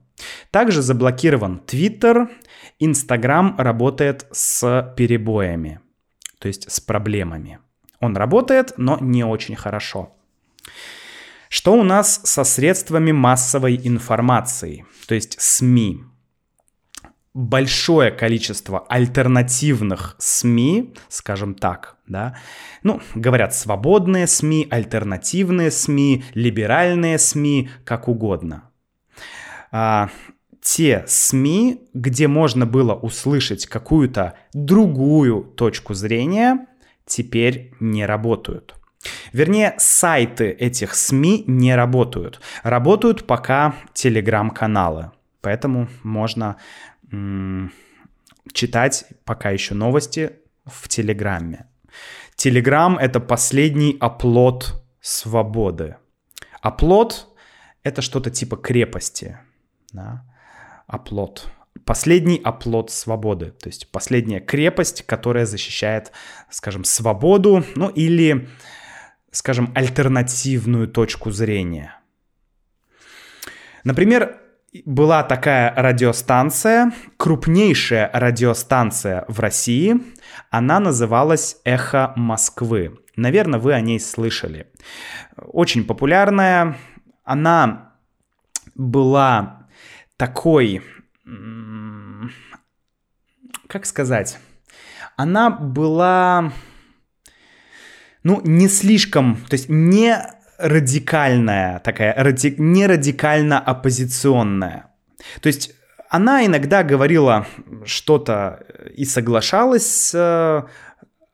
Также 0.51 0.81
заблокирован 0.81 1.61
Twitter, 1.65 2.29
Instagram 2.79 3.55
работает 3.57 4.27
с 4.31 4.93
перебоями, 4.95 5.79
то 6.39 6.47
есть 6.47 6.71
с 6.71 6.79
проблемами. 6.79 7.59
Он 7.99 8.17
работает, 8.17 8.73
но 8.77 8.97
не 8.99 9.23
очень 9.23 9.55
хорошо. 9.55 10.15
Что 11.49 11.73
у 11.73 11.83
нас 11.83 12.21
со 12.23 12.43
средствами 12.43 13.11
массовой 13.11 13.79
информации, 13.83 14.85
то 15.07 15.15
есть 15.15 15.39
СМИ? 15.41 16.03
большое 17.33 18.11
количество 18.11 18.85
альтернативных 18.89 20.15
СМИ, 20.19 20.93
скажем 21.07 21.55
так, 21.55 21.95
да, 22.07 22.35
ну, 22.83 23.01
говорят 23.15 23.55
свободные 23.55 24.27
СМИ, 24.27 24.67
альтернативные 24.69 25.71
СМИ, 25.71 26.25
либеральные 26.33 27.17
СМИ, 27.17 27.69
как 27.85 28.07
угодно. 28.07 28.70
А, 29.71 30.09
те 30.61 31.03
СМИ, 31.07 31.89
где 31.93 32.27
можно 32.27 32.65
было 32.65 32.93
услышать 32.93 33.65
какую-то 33.65 34.35
другую 34.53 35.43
точку 35.43 35.93
зрения, 35.93 36.67
теперь 37.05 37.73
не 37.79 38.05
работают. 38.05 38.75
Вернее, 39.33 39.73
сайты 39.77 40.51
этих 40.51 40.93
СМИ 40.93 41.45
не 41.47 41.75
работают. 41.75 42.41
Работают 42.63 43.25
пока 43.25 43.75
телеграм-каналы. 43.93 45.11
Поэтому 45.41 45.87
можно 46.03 46.57
читать 48.53 49.05
пока 49.25 49.49
еще 49.49 49.73
новости 49.73 50.33
в 50.65 50.87
Телеграме. 50.87 51.67
Телеграм— 52.35 52.97
это 52.99 53.19
последний 53.19 53.97
оплот 53.99 54.83
свободы. 55.01 55.97
Оплот— 56.61 57.27
это 57.83 58.01
что-то 58.01 58.29
типа 58.29 58.55
крепости. 58.57 59.39
Да? 59.91 60.23
Оплот. 60.87 61.47
Последний 61.85 62.39
оплот 62.43 62.91
свободы. 62.91 63.51
То 63.51 63.69
есть 63.69 63.91
последняя 63.91 64.39
крепость, 64.39 65.03
которая 65.05 65.45
защищает, 65.45 66.11
скажем, 66.49 66.83
свободу, 66.83 67.63
ну 67.75 67.89
или, 67.89 68.49
скажем, 69.31 69.71
альтернативную 69.75 70.87
точку 70.87 71.31
зрения. 71.31 71.95
Например, 73.83 74.37
была 74.85 75.23
такая 75.23 75.73
радиостанция, 75.75 76.93
крупнейшая 77.17 78.09
радиостанция 78.13 79.25
в 79.27 79.39
России. 79.39 79.95
Она 80.49 80.79
называлась 80.79 81.57
«Эхо 81.65 82.13
Москвы». 82.15 82.97
Наверное, 83.15 83.59
вы 83.59 83.73
о 83.73 83.81
ней 83.81 83.99
слышали. 83.99 84.67
Очень 85.37 85.83
популярная. 85.83 86.77
Она 87.23 87.93
была 88.75 89.60
такой... 90.21 90.83
Как 93.67 93.87
сказать? 93.87 94.37
Она 95.17 95.49
была... 95.49 96.53
Ну, 98.21 98.39
не 98.43 98.67
слишком... 98.69 99.37
То 99.49 99.55
есть 99.55 99.67
не 99.67 100.15
радикальная, 100.59 101.79
такая 101.79 102.13
ради... 102.23 102.53
не 102.59 102.85
радикально 102.85 103.59
оппозиционная. 103.59 104.91
То 105.41 105.47
есть 105.47 105.73
она 106.07 106.45
иногда 106.45 106.83
говорила 106.83 107.47
что-то 107.83 108.63
и 108.95 109.05
соглашалась 109.05 109.87
с, 109.87 110.67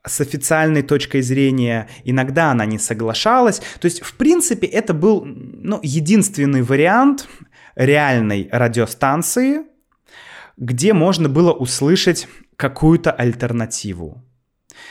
с 0.05 0.21
официальной 0.21 0.81
точкой 0.81 1.23
зрения, 1.23 1.89
иногда 2.05 2.51
она 2.51 2.65
не 2.65 2.79
соглашалась. 2.79 3.59
То 3.81 3.85
есть, 3.85 4.01
в 4.01 4.13
принципе, 4.15 4.65
это 4.65 4.93
был 4.93 5.25
ну, 5.25 5.81
единственный 5.83 6.61
вариант 6.61 7.27
реальной 7.78 8.49
радиостанции, 8.51 9.61
где 10.57 10.93
можно 10.93 11.30
было 11.30 11.53
услышать 11.53 12.28
какую-то 12.55 13.11
альтернативу. 13.11 14.23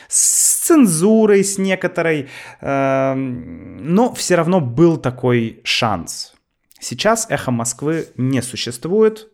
С 0.08 0.66
цензурой, 0.66 1.44
с 1.44 1.58
некоторой, 1.58 2.28
э, 2.60 3.14
но 3.14 4.14
все 4.14 4.36
равно 4.36 4.60
был 4.60 4.96
такой 4.96 5.60
шанс. 5.64 6.32
Сейчас 6.78 7.26
«Эхо 7.28 7.50
Москвы» 7.50 8.08
не 8.16 8.42
существует. 8.42 9.28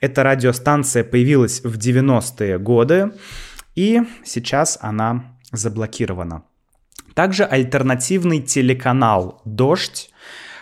Эта 0.00 0.22
радиостанция 0.22 1.02
появилась 1.02 1.62
в 1.64 1.76
90-е 1.76 2.58
годы, 2.58 3.12
и 3.74 4.02
сейчас 4.24 4.78
она 4.80 5.36
заблокирована. 5.50 6.44
Также 7.14 7.44
альтернативный 7.44 8.40
телеканал 8.40 9.40
«Дождь», 9.44 10.10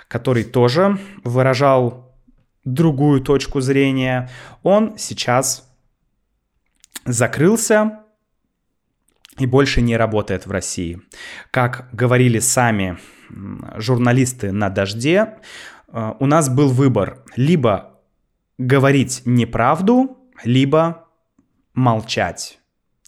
который 0.09 0.45
тоже 0.45 0.99
выражал 1.25 2.12
другую 2.65 3.21
точку 3.21 3.61
зрения, 3.61 4.31
он 4.63 4.97
сейчас 4.99 5.69
закрылся 7.05 8.01
и 9.39 9.47
больше 9.47 9.81
не 9.81 9.97
работает 9.97 10.47
в 10.47 10.51
России. 10.51 11.01
Как 11.51 11.89
говорили 11.93 12.39
сами 12.39 12.99
журналисты 13.77 14.53
на 14.53 14.69
«Дожде», 14.69 15.39
э, 15.89 16.13
у 16.19 16.27
нас 16.27 16.49
был 16.49 16.69
выбор 16.69 17.25
либо 17.37 18.01
говорить 18.59 19.23
неправду, 19.25 20.19
либо 20.45 21.09
молчать. 21.75 22.61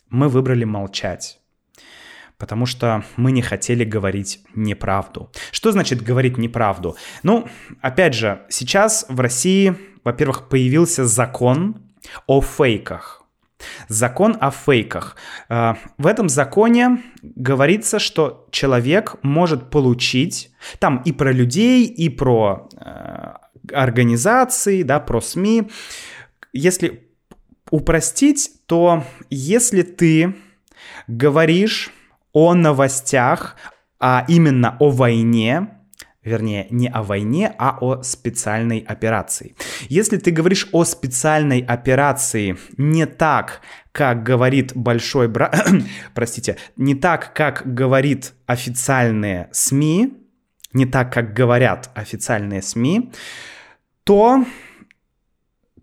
Мы 0.09 0.29
выбрали 0.29 0.65
молчать 0.65 1.41
потому 2.39 2.67
что 2.67 3.05
мы 3.17 3.33
не 3.33 3.43
хотели 3.43 3.85
говорить 3.85 4.41
неправду. 4.55 5.31
Что 5.51 5.73
значит 5.73 6.03
говорить 6.03 6.39
неправду? 6.39 6.97
Ну, 7.23 7.49
опять 7.81 8.15
же, 8.15 8.43
сейчас 8.49 9.07
в 9.09 9.21
России, 9.21 9.77
во-первых, 10.05 10.49
появился 10.49 11.05
закон 11.05 11.77
о 12.27 12.41
фейках. 12.41 13.23
Закон 13.89 14.37
о 14.41 14.51
фейках. 14.51 15.17
Э, 15.49 15.75
в 15.97 16.07
этом 16.07 16.29
законе 16.29 17.03
говорится, 17.23 17.99
что 17.99 18.47
человек 18.51 19.17
может 19.23 19.71
получить 19.71 20.51
там 20.79 21.03
и 21.05 21.13
про 21.13 21.33
людей, 21.33 21.87
и 21.87 22.09
про 22.09 22.69
э, 22.77 23.33
организации, 23.73 24.83
да, 24.83 25.01
про 25.01 25.21
СМИ. 25.21 25.71
Если 26.53 27.09
упростить, 27.71 28.51
то 28.67 29.05
если 29.31 29.83
ты 29.83 30.35
говоришь 31.09 31.91
о 32.35 32.53
новостях, 32.53 33.57
а 33.99 34.27
именно 34.29 34.77
о 34.81 34.91
войне, 34.91 35.69
вернее, 36.23 36.67
не 36.69 36.89
о 36.89 37.03
войне, 37.03 37.55
а 37.59 37.79
о 37.81 38.03
специальной 38.03 38.81
операции. 38.81 39.55
Если 39.89 40.19
ты 40.19 40.31
говоришь 40.31 40.69
о 40.73 40.85
специальной 40.85 41.61
операции 41.61 42.59
не 42.77 43.07
так, 43.07 43.63
как 43.93 44.23
говорит 44.23 44.73
большой 44.75 45.29
брат, 45.29 45.67
простите, 46.15 46.59
не 46.77 46.95
так, 46.95 47.33
как 47.33 47.63
говорит 47.73 48.35
официальные 48.47 49.49
СМИ, 49.53 50.13
не 50.73 50.87
так, 50.87 51.13
как 51.13 51.33
говорят 51.33 51.91
официальные 51.95 52.61
СМИ, 52.61 53.13
то 54.03 54.45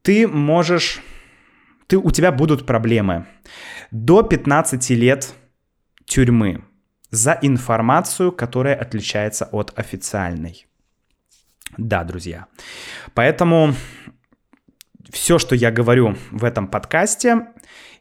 ты 0.02 0.28
можешь, 0.28 1.02
ты, 1.88 1.97
у 1.97 2.12
тебя 2.12 2.32
будут 2.32 2.66
проблемы. 2.66 3.26
До 3.89 4.22
15 4.22 4.89
лет 4.91 5.34
тюрьмы 6.12 6.62
за 7.09 7.39
информацию, 7.41 8.34
которая 8.34 8.76
отличается 8.76 9.47
от 9.51 9.72
официальной. 9.80 10.68
Да, 11.78 12.03
друзья. 12.03 12.47
Поэтому 13.14 13.74
все, 15.09 15.39
что 15.39 15.55
я 15.55 15.72
говорю 15.72 16.18
в 16.32 16.43
этом 16.43 16.68
подкасте, 16.68 17.47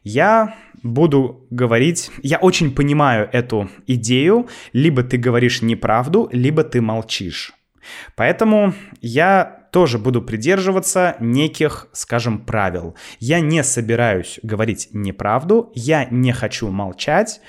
я 0.03 0.55
буду 0.83 1.47
говорить, 1.51 2.11
я 2.21 2.37
очень 2.37 2.75
понимаю 2.75 3.29
эту 3.31 3.69
идею, 3.87 4.49
либо 4.73 5.03
ты 5.03 5.17
говоришь 5.17 5.61
неправду, 5.61 6.27
либо 6.33 6.63
ты 6.65 6.81
молчишь. 6.81 7.53
Поэтому 8.17 8.73
я 8.99 9.60
тоже 9.71 9.97
буду 9.97 10.21
придерживаться 10.21 11.15
неких, 11.19 11.87
скажем, 11.93 12.45
правил. 12.45 12.95
Я 13.19 13.39
не 13.39 13.63
собираюсь 13.63 14.39
говорить 14.43 14.89
неправду, 14.91 15.71
я 15.73 16.05
не 16.05 16.33
хочу 16.33 16.69
молчать, 16.69 17.41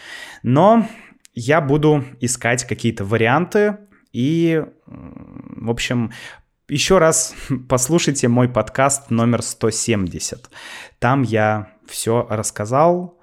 но 0.42 0.88
я 1.34 1.60
буду 1.60 2.04
искать 2.20 2.64
какие-то 2.64 3.04
варианты 3.04 3.78
и, 4.12 4.62
в 4.86 5.70
общем, 5.70 6.12
еще 6.68 6.98
раз 6.98 7.34
послушайте 7.68 8.28
мой 8.28 8.48
подкаст 8.48 9.10
номер 9.10 9.42
170. 9.42 10.48
Там 11.00 11.22
я 11.22 11.72
все 11.88 12.26
рассказал 12.30 13.18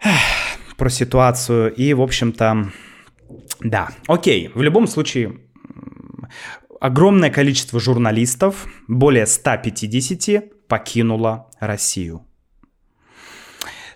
про 0.76 0.90
ситуацию 0.90 1.74
и, 1.74 1.92
в 1.92 2.02
общем-то, 2.02 2.70
да, 3.60 3.90
окей, 4.06 4.50
в 4.54 4.62
любом 4.62 4.86
случае, 4.86 5.40
огромное 6.82 7.30
количество 7.30 7.78
журналистов, 7.78 8.66
более 8.88 9.26
150, 9.26 10.66
покинуло 10.66 11.48
Россию. 11.60 12.26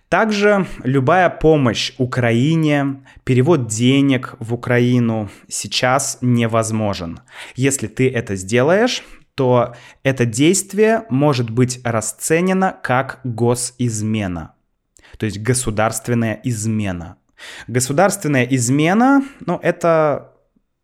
Также 0.09 0.69
любая 0.85 1.29
помощь 1.29 1.95
Украине, 1.99 3.05
перевод 3.25 3.67
денег 3.67 4.37
в 4.39 4.55
Украину 4.55 5.29
сейчас 5.49 6.19
невозможен. 6.21 7.23
Если 7.57 7.89
ты 7.89 8.09
это 8.09 8.37
сделаешь, 8.37 9.03
то 9.35 9.75
это 10.05 10.25
действие 10.25 11.07
может 11.11 11.51
быть 11.51 11.81
расценено 11.83 12.79
как 12.85 13.19
госизмена, 13.25 14.55
то 15.19 15.27
есть 15.27 15.41
государственная 15.41 16.41
измена. 16.45 17.17
Государственная 17.67 18.45
измена, 18.45 19.25
ну 19.45 19.59
это, 19.61 20.36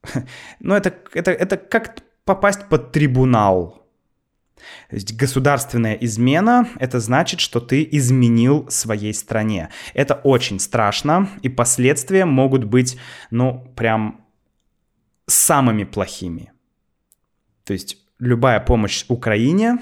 ну 0.60 0.74
это, 0.74 0.94
это, 1.14 1.30
это 1.30 1.56
как 1.56 2.00
попасть 2.24 2.68
под 2.68 2.92
трибунал, 2.92 3.82
то 4.88 4.96
есть 4.96 5.16
государственная 5.16 5.94
измена— 5.94 6.68
это 6.78 7.00
значит, 7.00 7.40
что 7.40 7.60
ты 7.60 7.88
изменил 7.90 8.68
своей 8.70 9.14
стране. 9.14 9.70
Это 9.94 10.14
очень 10.14 10.60
страшно, 10.60 11.28
и 11.42 11.48
последствия 11.48 12.24
могут 12.24 12.64
быть, 12.64 12.98
ну, 13.30 13.72
прям 13.76 14.24
самыми 15.26 15.84
плохими. 15.84 16.52
То 17.64 17.72
есть 17.72 17.96
любая 18.18 18.60
помощь 18.60 19.04
Украине 19.08 19.78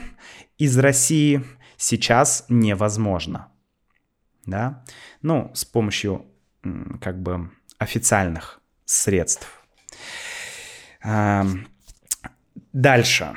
из 0.59 0.79
России 0.79 1.45
сейчас 1.77 2.45
невозможна. 2.49 3.49
Да? 4.47 4.85
Ну, 5.23 5.51
с 5.55 5.65
помощью 5.65 6.27
как 7.01 7.23
бы 7.23 7.51
официальных 7.79 8.61
средств. 8.85 9.60
Дальше. 12.73 13.35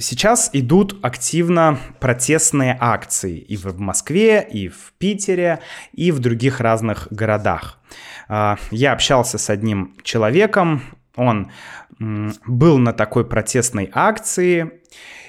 Сейчас 0.00 0.50
идут 0.54 0.98
активно 1.02 1.78
протестные 1.98 2.76
акции 2.80 3.38
и 3.38 3.56
в 3.56 3.78
Москве, 3.78 4.46
и 4.50 4.68
в 4.68 4.94
Питере, 4.98 5.60
и 5.92 6.10
в 6.10 6.20
других 6.20 6.60
разных 6.60 7.08
городах. 7.10 7.78
А, 8.26 8.56
я 8.70 8.92
общался 8.92 9.36
с 9.36 9.50
одним 9.50 9.94
человеком, 10.02 10.82
он 11.16 11.50
был 11.98 12.78
на 12.78 12.94
такой 12.94 13.26
протестной 13.26 13.90
акции, 13.92 14.80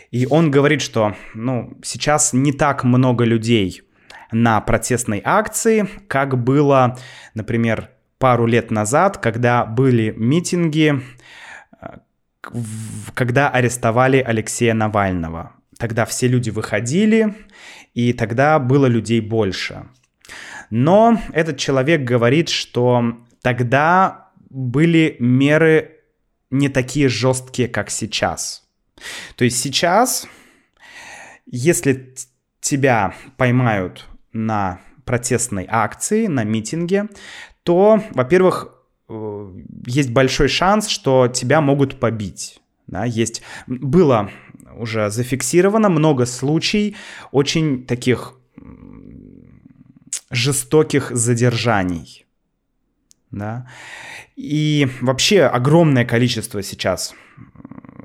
и 0.10 0.26
он 0.26 0.52
говорит, 0.52 0.82
что 0.82 1.16
ну, 1.34 1.78
сейчас 1.84 2.32
не 2.32 2.54
так 2.54 2.86
много 2.86 3.26
людей 3.26 3.82
на 4.32 4.62
протестной 4.62 5.22
акции, 5.24 5.90
как 6.08 6.42
было, 6.42 6.98
например, 7.34 7.90
пару 8.22 8.46
лет 8.46 8.72
назад, 8.72 9.18
когда 9.18 9.66
были 9.66 10.14
митинги, 10.16 11.02
когда 13.14 13.50
арестовали 13.50 14.18
Алексея 14.18 14.74
Навального. 14.74 15.54
Тогда 15.78 16.06
все 16.06 16.28
люди 16.28 16.52
выходили, 16.52 17.36
и 17.96 18.14
тогда 18.14 18.60
было 18.60 18.86
людей 18.86 19.20
больше. 19.20 19.88
Но 20.70 21.20
этот 21.34 21.58
человек 21.58 22.04
говорит, 22.04 22.50
что 22.50 23.18
тогда 23.42 24.30
были 24.50 25.18
меры 25.20 25.98
не 26.52 26.70
такие 26.70 27.10
жесткие, 27.10 27.68
как 27.68 27.90
сейчас. 27.90 28.70
То 29.36 29.46
есть 29.46 29.60
сейчас, 29.60 30.28
если 31.48 32.14
тебя 32.60 33.16
поймают 33.38 34.06
на 34.32 34.80
протестной 35.06 35.66
акции, 35.68 36.28
на 36.28 36.44
митинге, 36.44 37.08
то, 37.64 38.02
во-первых, 38.12 38.82
Э, 39.12 39.52
есть 39.86 40.12
большой 40.12 40.48
шанс, 40.48 40.88
что 40.88 41.28
тебя 41.28 41.62
могут 41.62 42.00
побить. 42.00 42.62
Да, 42.88 43.06
есть, 43.06 43.42
было 43.68 44.32
уже 44.76 45.10
зафиксировано 45.10 45.90
много 45.90 46.26
случаев 46.26 46.96
очень 47.32 47.86
таких 47.86 48.34
жестоких 50.30 51.12
задержаний. 51.12 52.26
Да? 53.32 53.68
И 54.36 54.90
вообще 55.02 55.44
огромное 55.44 56.06
количество 56.06 56.64
сейчас 56.64 57.14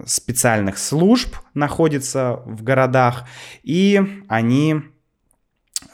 специальных 0.04 0.78
служб 0.78 1.36
находится 1.54 2.42
в 2.44 2.62
городах, 2.62 3.28
и 3.62 4.22
они, 4.28 4.82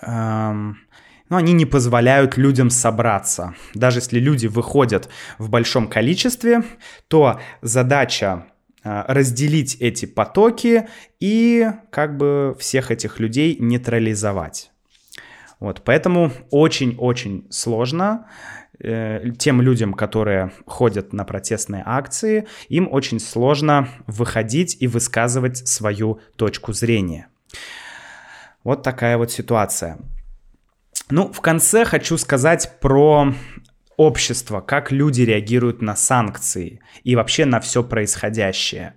эм, 0.03 0.79
ну, 1.33 1.39
они 1.39 1.55
не 1.55 1.65
позволяют 1.65 2.37
людям 2.37 2.69
собраться. 2.69 3.55
Даже 3.73 4.01
если 4.01 4.19
люди 4.19 4.49
выходят 4.49 5.09
в 5.39 5.49
большом 5.49 5.89
количестве, 5.89 6.63
то 7.09 7.41
задача 7.63 8.45
э, 8.85 9.05
разделить 9.09 9.77
эти 9.81 10.05
потоки 10.05 10.89
и 11.21 11.71
как 11.89 12.19
бы 12.19 12.55
всех 12.59 12.91
этих 12.91 13.19
людей 13.19 13.57
нейтрализовать. 13.59 14.73
Вот, 15.59 15.81
поэтому 15.87 16.33
очень-очень 16.51 17.47
сложно 17.49 18.27
э, 18.79 19.31
тем 19.39 19.63
людям, 19.63 19.95
которые 19.95 20.53
ходят 20.67 21.15
на 21.15 21.25
протестные 21.25 21.83
акции, 21.87 22.47
им 22.69 22.87
очень 22.93 23.19
сложно 23.19 23.89
выходить 24.07 24.77
и 24.81 24.87
высказывать 24.87 25.67
свою 25.67 26.21
точку 26.37 26.75
зрения. 26.75 27.29
Вот 28.65 28.83
такая 28.83 29.17
вот 29.17 29.33
ситуация. 29.33 29.97
Ну, 31.13 31.31
в 31.31 31.43
конце 31.43 31.85
хочу 31.85 32.17
сказать 32.17 32.79
про 32.81 33.35
общество, 33.99 34.63
как 34.63 34.91
люди 34.91 35.21
реагируют 35.21 35.83
на 35.83 35.95
санкции 35.95 36.81
и 37.05 37.17
вообще 37.17 37.45
на 37.45 37.61
все 37.61 37.85
происходящее. 37.85 38.95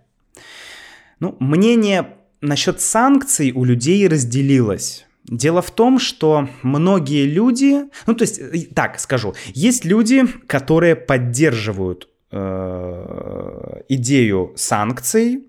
Ну, 1.19 1.35
мнение 1.41 2.13
насчет 2.39 2.79
санкций 2.79 3.51
у 3.51 3.65
людей 3.65 4.07
разделилось. 4.07 5.05
Дело 5.25 5.61
в 5.61 5.71
том, 5.71 5.99
что 5.99 6.47
многие 6.61 7.25
люди, 7.25 7.83
ну 8.07 8.13
то 8.13 8.21
есть, 8.21 8.39
э, 8.39 8.59
так 8.73 8.97
скажу, 9.01 9.35
есть 9.47 9.83
люди, 9.83 10.25
которые 10.47 10.95
поддерживают 10.95 12.07
э, 12.31 13.81
идею 13.89 14.53
санкций, 14.55 15.47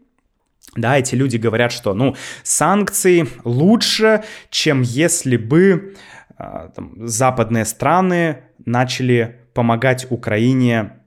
да, 0.74 0.98
эти 0.98 1.14
люди 1.14 1.36
говорят, 1.36 1.70
что, 1.70 1.94
ну, 1.94 2.16
санкции 2.42 3.28
лучше, 3.44 4.24
чем 4.50 4.82
если 4.82 5.36
бы 5.36 5.94
там, 6.36 7.06
западные 7.06 7.64
страны 7.64 8.44
начали 8.64 9.48
помогать 9.54 10.06
Украине 10.10 11.00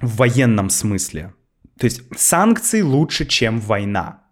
в 0.00 0.16
военном 0.16 0.70
смысле. 0.70 1.34
То 1.78 1.84
есть 1.84 2.02
санкции 2.16 2.80
лучше, 2.80 3.24
чем 3.26 3.60
война 3.60 4.22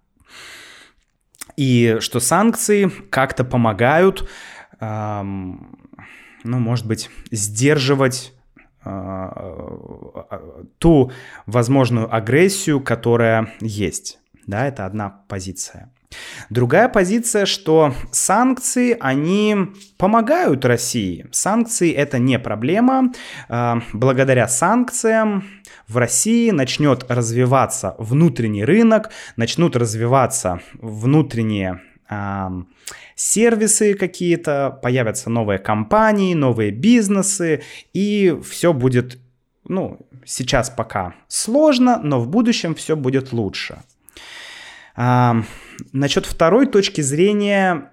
и 1.60 1.98
что 2.00 2.20
санкции 2.20 2.88
как-то 3.10 3.44
помогают, 3.44 4.26
эм, 4.80 5.78
ну, 6.42 6.58
может 6.58 6.86
быть, 6.86 7.10
сдерживать 7.30 8.32
э, 8.82 9.28
ту 10.78 11.12
возможную 11.44 12.14
агрессию, 12.14 12.80
которая 12.80 13.52
есть. 13.60 14.20
Да, 14.46 14.66
это 14.66 14.86
одна 14.86 15.10
позиция. 15.28 15.92
Другая 16.48 16.88
позиция, 16.88 17.46
что 17.46 17.94
санкции, 18.10 18.96
они 18.98 19.56
помогают 19.96 20.64
России. 20.64 21.26
Санкции 21.30 21.92
это 21.92 22.18
не 22.18 22.38
проблема. 22.38 23.12
А, 23.48 23.80
благодаря 23.92 24.48
санкциям 24.48 25.44
в 25.86 25.96
России 25.96 26.50
начнет 26.50 27.04
развиваться 27.08 27.94
внутренний 27.98 28.64
рынок, 28.64 29.10
начнут 29.36 29.76
развиваться 29.76 30.60
внутренние 30.74 31.80
сервисы 33.14 33.94
какие-то, 33.94 34.78
появятся 34.82 35.30
новые 35.30 35.58
компании, 35.58 36.34
новые 36.34 36.72
бизнесы, 36.72 37.62
и 37.92 38.36
все 38.42 38.72
будет, 38.72 39.18
ну, 39.68 39.98
сейчас 40.24 40.70
пока 40.70 41.14
сложно, 41.28 42.00
но 42.02 42.18
в 42.18 42.28
будущем 42.28 42.74
все 42.74 42.96
будет 42.96 43.32
лучше. 43.32 43.82
Насчет 45.92 46.26
второй 46.26 46.66
точки 46.66 47.00
зрения 47.00 47.92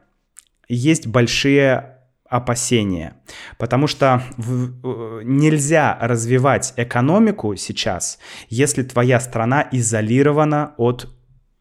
есть 0.68 1.08
большие 1.08 1.98
опасения, 2.30 3.16
потому 3.58 3.88
что 3.88 4.22
в, 4.36 5.24
нельзя 5.24 5.98
развивать 6.02 6.74
экономику 6.76 7.56
сейчас, 7.56 8.20
если 8.50 8.84
твоя 8.84 9.20
страна 9.20 9.68
изолирована 9.72 10.74
от 10.78 11.10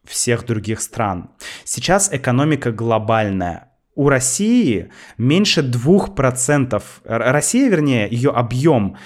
всех 0.03 0.45
других 0.45 0.81
стран. 0.81 1.31
Сейчас 1.63 2.09
экономика 2.11 2.71
глобальная. 2.71 3.71
У 3.95 4.09
России 4.09 4.91
меньше 5.17 5.61
2%, 5.61 6.83
Россия, 7.03 7.69
вернее, 7.69 8.07
ее 8.09 8.29
объем 8.29 8.97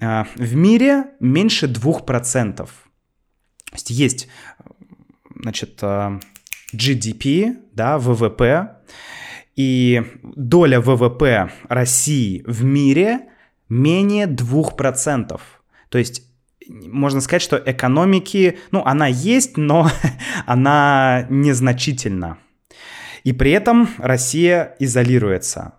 э, 0.00 0.24
в 0.34 0.54
мире 0.56 1.04
меньше 1.20 1.66
2%. 1.66 2.56
То 2.56 2.66
есть 3.72 3.90
есть 3.90 4.28
значит, 5.40 5.78
э, 5.82 6.18
GDP, 6.72 7.56
да, 7.72 7.98
ВВП, 7.98 8.76
и 9.56 10.02
доля 10.22 10.80
ВВП 10.80 11.50
России 11.68 12.42
в 12.46 12.64
мире 12.64 13.20
менее 13.68 14.26
2%. 14.26 15.40
То 15.88 15.98
есть 15.98 16.22
можно 16.68 17.20
сказать, 17.20 17.42
что 17.42 17.60
экономики, 17.64 18.58
ну, 18.70 18.82
она 18.84 19.06
есть, 19.06 19.56
но 19.56 19.90
она 20.46 21.26
незначительна. 21.28 22.38
И 23.24 23.32
при 23.32 23.50
этом 23.50 23.88
Россия 23.98 24.76
изолируется. 24.78 25.74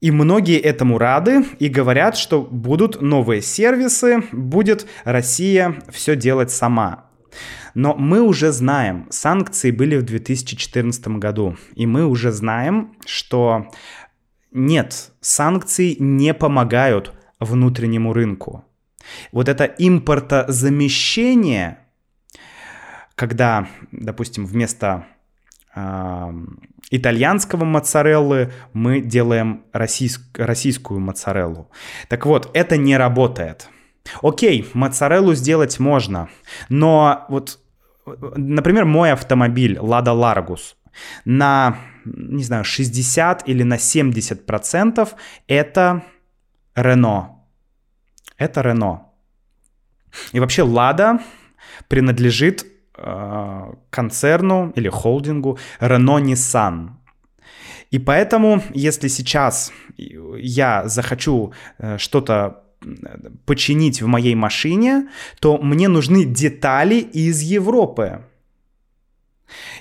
И 0.00 0.10
многие 0.10 0.58
этому 0.58 0.98
рады 0.98 1.44
и 1.58 1.68
говорят, 1.68 2.16
что 2.16 2.42
будут 2.42 3.02
новые 3.02 3.42
сервисы, 3.42 4.22
будет 4.32 4.86
Россия 5.04 5.82
все 5.90 6.16
делать 6.16 6.50
сама. 6.50 7.09
Но 7.74 7.94
мы 7.94 8.20
уже 8.20 8.52
знаем, 8.52 9.06
санкции 9.10 9.70
были 9.70 9.96
в 9.96 10.02
2014 10.02 11.08
году, 11.18 11.56
и 11.74 11.86
мы 11.86 12.06
уже 12.06 12.32
знаем, 12.32 12.96
что 13.06 13.68
нет, 14.52 15.12
санкции 15.20 15.96
не 15.98 16.34
помогают 16.34 17.14
внутреннему 17.38 18.12
рынку. 18.12 18.64
Вот 19.32 19.48
это 19.48 19.64
импортозамещение, 19.64 21.78
когда, 23.14 23.66
допустим, 23.92 24.44
вместо 24.46 25.06
э, 25.74 26.32
итальянского 26.90 27.64
моцареллы 27.64 28.52
мы 28.72 29.00
делаем 29.00 29.64
российск, 29.72 30.38
российскую 30.38 31.00
моцареллу. 31.00 31.70
Так 32.08 32.26
вот, 32.26 32.50
это 32.54 32.76
не 32.76 32.96
работает. 32.96 33.68
Окей, 34.22 34.68
моцареллу 34.74 35.34
сделать 35.34 35.78
можно, 35.78 36.28
но 36.68 37.26
вот, 37.28 37.58
например, 38.06 38.84
мой 38.84 39.12
автомобиль 39.12 39.76
Lada 39.76 40.14
Largus 40.14 40.74
на, 41.24 41.76
не 42.04 42.42
знаю, 42.42 42.64
60 42.64 43.48
или 43.48 43.62
на 43.62 43.78
70 43.78 44.46
процентов 44.46 45.14
это 45.46 46.02
Renault. 46.74 47.26
Это 48.36 48.60
Renault. 48.60 49.00
И 50.32 50.40
вообще 50.40 50.62
Lada 50.62 51.20
принадлежит 51.88 52.66
э, 52.96 53.72
концерну 53.90 54.72
или 54.76 54.88
холдингу 54.88 55.58
Renault 55.80 56.22
Nissan. 56.22 56.90
И 57.90 57.98
поэтому, 57.98 58.62
если 58.72 59.08
сейчас 59.08 59.72
я 59.96 60.88
захочу 60.88 61.52
э, 61.78 61.98
что-то 61.98 62.64
починить 63.44 64.02
в 64.02 64.06
моей 64.06 64.34
машине, 64.34 65.08
то 65.40 65.58
мне 65.58 65.88
нужны 65.88 66.24
детали 66.24 66.96
из 66.96 67.40
Европы. 67.40 68.22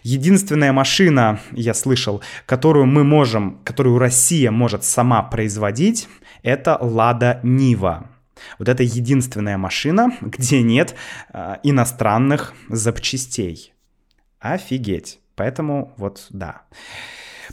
Единственная 0.04 0.74
машина, 0.74 1.40
я 1.52 1.74
слышал, 1.74 2.22
которую 2.46 2.86
мы 2.86 3.04
можем, 3.04 3.60
которую 3.64 4.00
Россия 4.00 4.52
может 4.52 4.84
сама 4.84 5.22
производить, 5.22 6.08
это 6.42 6.78
Лада 6.80 7.40
Нива. 7.44 8.10
Вот 8.58 8.70
это 8.70 8.84
единственная 8.84 9.58
машина, 9.58 10.12
где 10.22 10.62
нет 10.62 10.96
э, 11.34 11.58
иностранных 11.64 12.54
запчастей. 12.70 13.74
Офигеть. 14.40 15.20
Поэтому 15.36 15.94
вот 15.98 16.28
да. 16.30 16.64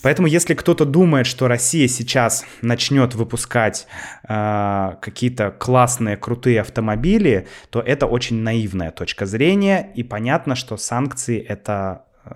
Поэтому, 0.03 0.29
если 0.29 0.55
кто-то 0.55 0.85
думает, 0.85 1.27
что 1.27 1.49
Россия 1.49 1.89
сейчас 1.89 2.45
начнет 2.63 3.15
выпускать 3.15 3.87
э, 4.29 4.95
какие-то 5.01 5.51
классные, 5.51 6.17
крутые 6.17 6.61
автомобили, 6.61 7.49
то 7.71 7.81
это 7.81 8.07
очень 8.07 8.37
наивная 8.37 8.91
точка 8.91 9.27
зрения. 9.27 9.91
И 9.95 10.03
понятно, 10.03 10.55
что 10.55 10.77
санкции 10.77 11.41
это 11.41 12.05
э, 12.25 12.31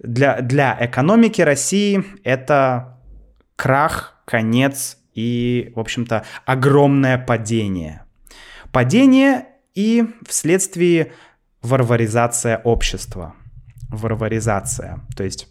для, 0.00 0.40
для 0.40 0.76
экономики 0.80 1.40
России 1.40 2.04
это 2.24 2.98
крах, 3.56 4.20
конец 4.24 4.98
и, 5.14 5.72
в 5.74 5.80
общем-то, 5.80 6.24
огромное 6.44 7.18
падение. 7.18 8.04
Падение 8.72 9.46
и 9.74 10.04
вследствие 10.26 11.12
варваризация 11.62 12.58
общества. 12.58 13.34
Варваризация. 13.88 15.00
То 15.16 15.22
есть 15.22 15.48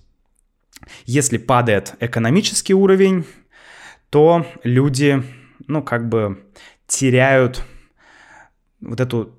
если 1.06 1.38
падает 1.38 1.96
экономический 2.00 2.74
уровень, 2.74 3.26
то 4.10 4.46
люди, 4.64 5.24
ну, 5.68 5.82
как 5.82 6.10
бы 6.10 6.44
теряют 6.88 7.64
вот 8.82 9.00
эту 9.00 9.36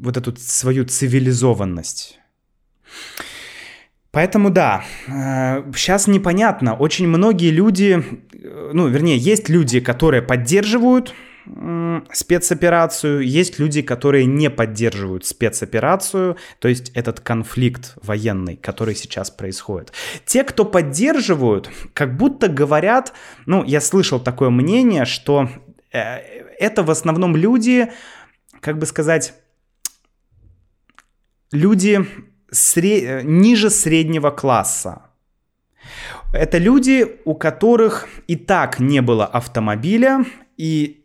вот 0.00 0.16
эту 0.16 0.34
свою 0.36 0.84
цивилизованность. 0.84 2.18
Поэтому 4.12 4.50
да, 4.50 4.84
сейчас 5.06 6.08
э, 6.08 6.10
непонятно. 6.10 6.74
Очень 6.74 7.06
многие 7.06 7.50
люди, 7.50 8.02
э, 8.32 8.70
ну, 8.72 8.88
вернее, 8.88 9.16
есть 9.16 9.48
люди, 9.48 9.78
которые 9.78 10.22
поддерживают 10.22 11.14
спецоперацию, 12.12 13.20
есть 13.20 13.58
люди, 13.58 13.82
которые 13.82 14.26
не 14.26 14.50
поддерживают 14.50 15.24
спецоперацию, 15.24 16.36
то 16.58 16.68
есть 16.68 16.90
этот 16.90 17.20
конфликт 17.20 17.98
военный, 18.02 18.56
который 18.56 18.94
сейчас 18.94 19.30
происходит. 19.30 19.92
Те, 20.26 20.44
кто 20.44 20.64
поддерживают, 20.64 21.70
как 21.94 22.16
будто 22.16 22.48
говорят, 22.48 23.12
ну, 23.46 23.64
я 23.64 23.80
слышал 23.80 24.20
такое 24.20 24.50
мнение, 24.50 25.04
что 25.04 25.48
э, 25.92 26.00
это 26.58 26.82
в 26.82 26.90
основном 26.90 27.36
люди, 27.36 27.92
как 28.60 28.78
бы 28.78 28.86
сказать, 28.86 29.34
люди 31.52 32.06
сре- 32.52 33.22
ниже 33.22 33.70
среднего 33.70 34.30
класса. 34.30 35.06
Это 36.32 36.58
люди, 36.58 37.18
у 37.24 37.34
которых 37.34 38.06
и 38.28 38.36
так 38.36 38.78
не 38.78 39.02
было 39.02 39.26
автомобиля, 39.26 40.24
и 40.56 40.99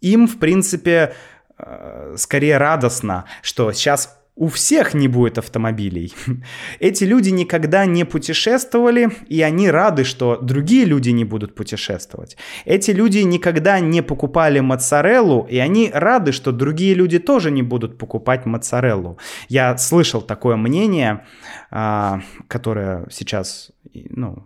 им, 0.00 0.26
в 0.26 0.38
принципе, 0.38 1.14
э, 1.58 2.14
скорее 2.16 2.58
радостно, 2.58 3.26
что 3.42 3.72
сейчас 3.72 4.20
у 4.40 4.48
всех 4.48 4.94
не 4.94 5.06
будет 5.06 5.36
автомобилей. 5.36 6.14
Эти 6.80 7.04
люди 7.04 7.28
никогда 7.28 7.84
не 7.84 8.04
путешествовали, 8.04 9.10
и 9.28 9.42
они 9.42 9.70
рады, 9.70 10.04
что 10.04 10.38
другие 10.38 10.86
люди 10.86 11.10
не 11.10 11.24
будут 11.24 11.54
путешествовать. 11.54 12.38
Эти 12.64 12.90
люди 12.90 13.18
никогда 13.18 13.80
не 13.80 14.02
покупали 14.02 14.60
моцареллу, 14.60 15.46
и 15.50 15.58
они 15.58 15.90
рады, 15.92 16.32
что 16.32 16.52
другие 16.52 16.94
люди 16.94 17.18
тоже 17.18 17.50
не 17.50 17.62
будут 17.62 17.98
покупать 17.98 18.46
моцареллу. 18.46 19.18
Я 19.48 19.76
слышал 19.76 20.22
такое 20.22 20.56
мнение, 20.56 21.26
а, 21.70 22.22
которое 22.48 23.06
сейчас, 23.10 23.72
ну, 23.92 24.44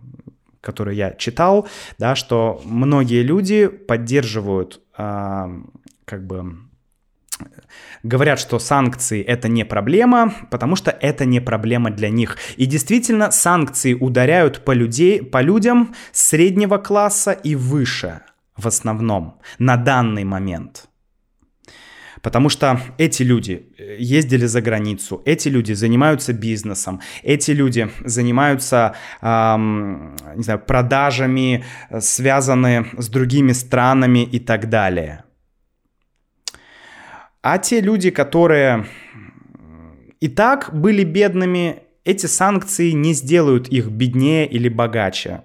которое 0.65 0.95
я 0.95 1.11
читал, 1.11 1.67
да, 1.99 2.15
что 2.15 2.61
многие 2.65 3.21
люди 3.21 3.67
поддерживают 3.67 4.81
а, 4.97 5.49
как 6.05 6.25
бы 6.25 6.57
говорят, 8.03 8.39
что 8.39 8.59
санкции 8.59 9.21
это 9.21 9.47
не 9.47 9.65
проблема, 9.65 10.33
потому 10.51 10.75
что 10.75 10.91
это 10.91 11.25
не 11.25 11.39
проблема 11.39 11.91
для 11.91 12.09
них. 12.09 12.37
И 12.57 12.65
действительно, 12.65 13.31
санкции 13.31 13.93
ударяют 13.93 14.63
по, 14.63 14.71
людей, 14.71 15.21
по 15.21 15.41
людям 15.41 15.93
среднего 16.11 16.77
класса 16.77 17.31
и 17.31 17.55
выше 17.55 18.21
в 18.55 18.67
основном 18.67 19.39
на 19.59 19.75
данный 19.75 20.23
момент. 20.23 20.87
Потому 22.25 22.49
что 22.49 22.79
эти 22.97 23.21
люди 23.21 23.67
э, 23.77 23.97
ездили 23.99 24.47
за 24.47 24.59
границу, 24.59 25.21
эти 25.25 25.47
люди 25.49 25.73
занимаются 25.73 26.33
бизнесом, 26.33 26.99
эти 27.21 27.51
люди 27.51 27.87
занимаются, 28.03 28.95
эм, 29.21 30.15
не 30.35 30.43
знаю, 30.43 30.59
продажами, 30.59 31.63
э, 31.91 32.01
связаны 32.01 32.87
с 32.97 33.09
другими 33.09 33.53
странами 33.53 34.23
и 34.23 34.39
так 34.39 34.69
далее. 34.69 35.23
А 37.43 37.59
те 37.59 37.79
люди, 37.79 38.09
которые 38.09 38.87
и 40.19 40.27
так 40.27 40.71
были 40.73 41.03
бедными, 41.03 41.83
эти 42.05 42.25
санкции 42.25 42.89
не 42.89 43.13
сделают 43.13 43.67
их 43.67 43.89
беднее 43.89 44.47
или 44.47 44.69
богаче. 44.69 45.41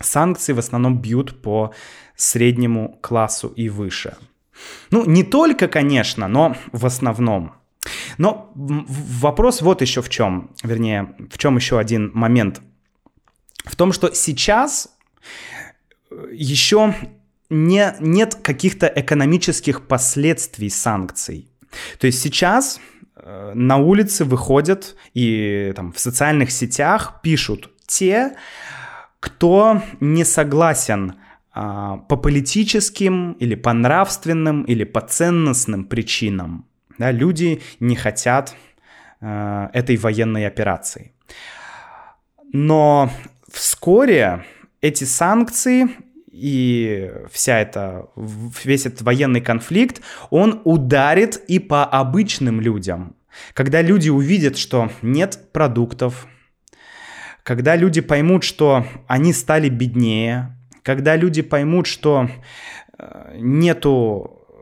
Санкции 0.00 0.54
в 0.54 0.58
основном 0.58 1.00
бьют 1.00 1.40
по 1.40 1.72
среднему 2.16 2.98
классу 3.00 3.46
и 3.46 3.68
выше. 3.68 4.16
Ну, 4.90 5.04
не 5.04 5.24
только, 5.24 5.68
конечно, 5.68 6.28
но 6.28 6.56
в 6.72 6.86
основном. 6.86 7.54
Но 8.18 8.52
вопрос 8.54 9.62
вот 9.62 9.82
еще 9.82 10.02
в 10.02 10.08
чем, 10.08 10.50
вернее, 10.62 11.14
в 11.30 11.38
чем 11.38 11.56
еще 11.56 11.78
один 11.78 12.10
момент. 12.14 12.60
В 13.64 13.76
том, 13.76 13.92
что 13.92 14.12
сейчас 14.14 14.96
еще 16.32 16.94
не, 17.50 17.94
нет 18.00 18.34
каких-то 18.36 18.86
экономических 18.86 19.86
последствий 19.86 20.70
санкций. 20.70 21.48
То 21.98 22.06
есть 22.06 22.20
сейчас 22.20 22.80
э, 23.16 23.52
на 23.54 23.76
улице 23.76 24.24
выходят 24.24 24.96
и 25.14 25.72
там, 25.76 25.92
в 25.92 25.98
социальных 25.98 26.50
сетях 26.50 27.20
пишут 27.22 27.70
те, 27.86 28.34
кто 29.20 29.82
не 30.00 30.24
согласен 30.24 31.16
по 31.56 32.16
политическим 32.16 33.32
или 33.32 33.54
по 33.54 33.72
нравственным 33.72 34.62
или 34.64 34.84
по 34.84 35.00
ценностным 35.00 35.84
причинам. 35.84 36.66
Да, 36.98 37.10
люди 37.12 37.62
не 37.80 37.96
хотят 37.96 38.54
а, 39.20 39.70
этой 39.72 39.96
военной 39.96 40.46
операции. 40.46 41.12
Но 42.52 43.10
вскоре 43.50 44.44
эти 44.82 45.04
санкции 45.04 45.88
и 46.30 47.10
вся 47.30 47.60
эта, 47.60 48.08
весь 48.64 48.84
этот 48.84 49.00
военный 49.00 49.40
конфликт, 49.40 50.02
он 50.28 50.60
ударит 50.64 51.36
и 51.48 51.58
по 51.58 51.86
обычным 51.86 52.60
людям. 52.60 53.16
Когда 53.54 53.80
люди 53.80 54.10
увидят, 54.10 54.58
что 54.58 54.90
нет 55.00 55.48
продуктов, 55.52 56.26
когда 57.42 57.76
люди 57.76 58.00
поймут, 58.02 58.44
что 58.44 58.86
они 59.06 59.32
стали 59.32 59.70
беднее, 59.70 60.55
когда 60.86 61.16
люди 61.16 61.42
поймут, 61.42 61.88
что 61.88 62.28
э, 62.98 63.38
нету 63.40 64.30
э, 64.30 64.54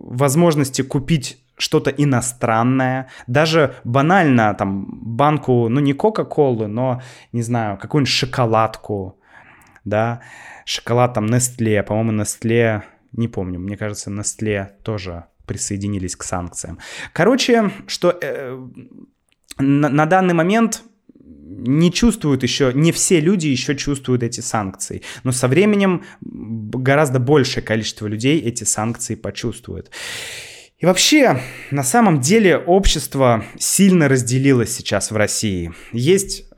возможности 0.00 0.82
купить 0.82 1.42
что-то 1.56 1.90
иностранное, 1.90 3.08
даже 3.26 3.74
банально 3.84 4.54
там 4.54 4.84
банку, 5.16 5.68
ну 5.70 5.80
не 5.80 5.94
Кока-Колы, 5.94 6.66
но, 6.66 7.00
не 7.32 7.42
знаю, 7.42 7.78
какую-нибудь 7.78 8.12
шоколадку, 8.12 9.18
да, 9.86 10.20
шоколад 10.66 11.14
там 11.14 11.26
Nestle, 11.26 11.82
по-моему, 11.82 12.20
Nestle, 12.20 12.82
не 13.12 13.28
помню, 13.28 13.58
мне 13.58 13.78
кажется, 13.78 14.10
Nestle 14.10 14.66
тоже 14.82 15.24
присоединились 15.46 16.14
к 16.14 16.24
санкциям. 16.24 16.78
Короче, 17.14 17.70
что 17.86 18.18
э, 18.20 18.68
на, 19.58 19.88
на 19.88 20.04
данный 20.04 20.34
момент 20.34 20.82
не 21.58 21.92
чувствуют 21.92 22.42
еще, 22.42 22.72
не 22.74 22.92
все 22.92 23.20
люди 23.20 23.48
еще 23.48 23.74
чувствуют 23.76 24.22
эти 24.22 24.40
санкции, 24.40 25.02
но 25.24 25.32
со 25.32 25.48
временем 25.48 26.02
гораздо 26.20 27.18
большее 27.18 27.62
количество 27.62 28.06
людей 28.06 28.40
эти 28.40 28.64
санкции 28.64 29.14
почувствует. 29.14 29.90
И 30.78 30.86
вообще, 30.86 31.40
на 31.70 31.84
самом 31.84 32.20
деле, 32.20 32.56
общество 32.58 33.44
сильно 33.56 34.08
разделилось 34.08 34.74
сейчас 34.74 35.12
в 35.12 35.16
России. 35.16 35.72
Есть 35.92 36.48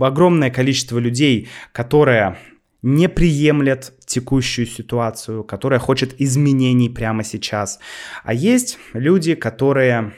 огромное 0.00 0.50
количество 0.50 0.98
людей, 0.98 1.48
которые 1.72 2.38
не 2.80 3.08
приемлет 3.08 3.92
текущую 4.06 4.66
ситуацию, 4.66 5.42
которая 5.44 5.80
хочет 5.80 6.14
изменений 6.18 6.88
прямо 6.88 7.24
сейчас. 7.24 7.78
А 8.22 8.34
есть 8.34 8.78
люди, 8.92 9.34
которые, 9.34 10.12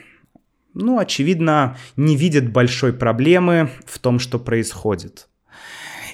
ну, 0.77 0.99
очевидно, 0.99 1.77
не 1.97 2.17
видят 2.17 2.53
большой 2.53 2.93
проблемы 2.93 3.71
в 3.87 3.99
том, 3.99 4.19
что 4.19 4.39
происходит. 4.39 5.29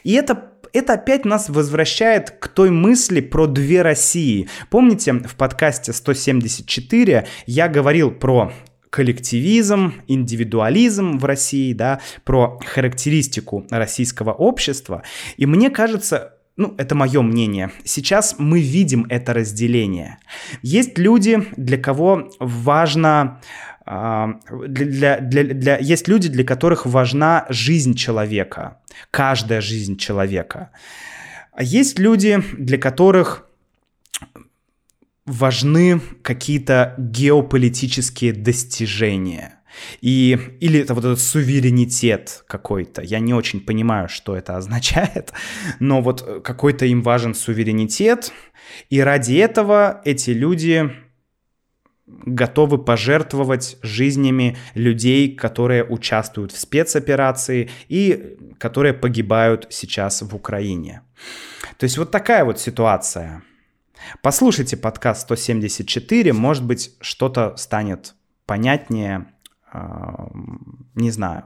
И 0.04 0.12
это 0.12 0.48
это 0.72 0.94
опять 0.94 1.26
нас 1.26 1.50
возвращает 1.50 2.30
к 2.30 2.48
той 2.48 2.70
мысли 2.70 3.20
про 3.20 3.46
две 3.46 3.82
России. 3.82 4.48
Помните, 4.70 5.12
в 5.12 5.34
подкасте 5.34 5.92
174 5.92 7.26
я 7.44 7.68
говорил 7.68 8.10
про 8.10 8.54
коллективизм, 8.88 9.94
индивидуализм 10.06 11.18
в 11.18 11.24
России, 11.26 11.74
да, 11.74 12.00
про 12.24 12.58
характеристику 12.64 13.66
российского 13.70 14.32
общества. 14.32 15.02
И 15.36 15.44
мне 15.44 15.68
кажется, 15.68 16.36
ну, 16.56 16.74
это 16.76 16.94
мое 16.94 17.22
мнение. 17.22 17.70
Сейчас 17.84 18.36
мы 18.38 18.60
видим 18.60 19.06
это 19.08 19.32
разделение. 19.32 20.18
Есть 20.62 20.98
люди, 20.98 21.46
для 21.56 21.78
кого 21.78 22.30
важно... 22.38 23.40
Uh, 23.84 24.38
для, 24.68 25.18
для, 25.18 25.42
для, 25.42 25.76
есть 25.78 26.06
люди, 26.06 26.28
для 26.28 26.44
которых 26.44 26.86
важна 26.86 27.46
жизнь 27.48 27.94
человека, 27.94 28.78
каждая 29.10 29.60
жизнь 29.60 29.96
человека. 29.96 30.70
А 31.52 31.64
есть 31.64 31.98
люди, 31.98 32.42
для 32.56 32.78
которых 32.78 33.46
важны 35.26 36.00
какие-то 36.22 36.94
геополитические 36.98 38.32
достижения– 38.32 39.58
и, 40.00 40.38
или 40.60 40.80
это 40.80 40.94
вот 40.94 41.04
этот 41.04 41.20
суверенитет 41.20 42.44
какой-то. 42.46 43.02
Я 43.02 43.20
не 43.20 43.34
очень 43.34 43.60
понимаю, 43.60 44.08
что 44.08 44.36
это 44.36 44.56
означает, 44.56 45.32
но 45.80 46.00
вот 46.00 46.42
какой-то 46.44 46.86
им 46.86 47.02
важен 47.02 47.34
суверенитет. 47.34 48.32
И 48.90 49.00
ради 49.00 49.34
этого 49.34 50.00
эти 50.04 50.30
люди 50.30 50.90
готовы 52.24 52.78
пожертвовать 52.78 53.76
жизнями 53.82 54.56
людей, 54.74 55.34
которые 55.34 55.84
участвуют 55.84 56.52
в 56.52 56.58
спецоперации 56.58 57.70
и 57.88 58.36
которые 58.58 58.94
погибают 58.94 59.66
сейчас 59.70 60.22
в 60.22 60.34
Украине. 60.34 61.02
То 61.78 61.84
есть 61.84 61.98
вот 61.98 62.10
такая 62.10 62.44
вот 62.44 62.60
ситуация. 62.60 63.42
Послушайте 64.20 64.76
подкаст 64.76 65.22
174, 65.22 66.32
может 66.32 66.64
быть, 66.64 66.96
что-то 67.00 67.56
станет 67.56 68.14
понятнее, 68.46 69.26
а, 69.72 70.28
не 70.94 71.10
знаю, 71.10 71.44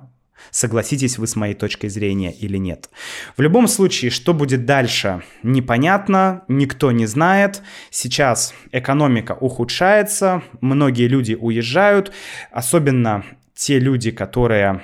согласитесь 0.50 1.18
вы 1.18 1.26
с 1.26 1.36
моей 1.36 1.54
точкой 1.54 1.88
зрения 1.88 2.32
или 2.32 2.56
нет. 2.56 2.90
В 3.36 3.40
любом 3.40 3.68
случае, 3.68 4.10
что 4.10 4.34
будет 4.34 4.64
дальше, 4.64 5.22
непонятно, 5.42 6.44
никто 6.48 6.92
не 6.92 7.06
знает. 7.06 7.62
Сейчас 7.90 8.54
экономика 8.72 9.32
ухудшается, 9.32 10.42
многие 10.60 11.08
люди 11.08 11.34
уезжают, 11.34 12.12
особенно 12.50 13.24
те 13.54 13.78
люди, 13.78 14.10
которые 14.10 14.82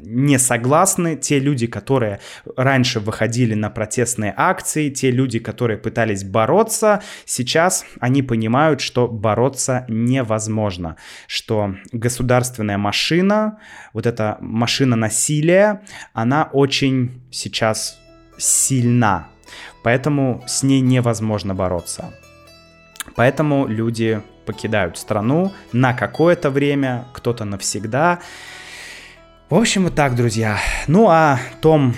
не 0.00 0.38
согласны, 0.38 1.16
те 1.16 1.38
люди, 1.38 1.66
которые 1.66 2.20
раньше 2.56 3.00
выходили 3.00 3.54
на 3.54 3.70
протестные 3.70 4.32
акции, 4.36 4.90
те 4.90 5.10
люди, 5.10 5.38
которые 5.38 5.78
пытались 5.78 6.24
бороться, 6.24 7.02
сейчас 7.24 7.84
они 8.00 8.22
понимают, 8.22 8.80
что 8.80 9.08
бороться 9.08 9.84
невозможно, 9.88 10.96
что 11.26 11.74
государственная 11.92 12.78
машина, 12.78 13.58
вот 13.92 14.06
эта 14.06 14.38
машина 14.40 14.96
насилия, 14.96 15.82
она 16.12 16.48
очень 16.52 17.22
сейчас 17.30 17.98
сильна, 18.38 19.28
поэтому 19.82 20.42
с 20.46 20.62
ней 20.62 20.80
невозможно 20.80 21.54
бороться. 21.54 22.12
Поэтому 23.16 23.66
люди 23.66 24.22
покидают 24.46 24.96
страну 24.96 25.52
на 25.72 25.92
какое-то 25.92 26.50
время, 26.50 27.04
кто-то 27.12 27.44
навсегда. 27.44 28.20
В 29.50 29.54
общем, 29.54 29.84
вот 29.84 29.94
так, 29.94 30.14
друзья. 30.14 30.58
Ну 30.88 31.08
а 31.08 31.40
том, 31.62 31.94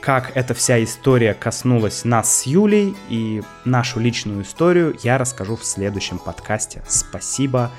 как 0.00 0.34
эта 0.34 0.54
вся 0.54 0.82
история 0.82 1.34
коснулась 1.34 2.06
нас 2.06 2.34
с 2.34 2.46
Юлей 2.46 2.96
и 3.10 3.42
нашу 3.66 4.00
личную 4.00 4.42
историю, 4.42 4.96
я 5.02 5.18
расскажу 5.18 5.56
в 5.56 5.64
следующем 5.64 6.18
подкасте. 6.18 6.82
Спасибо, 6.88 7.70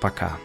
пока. 0.00 0.36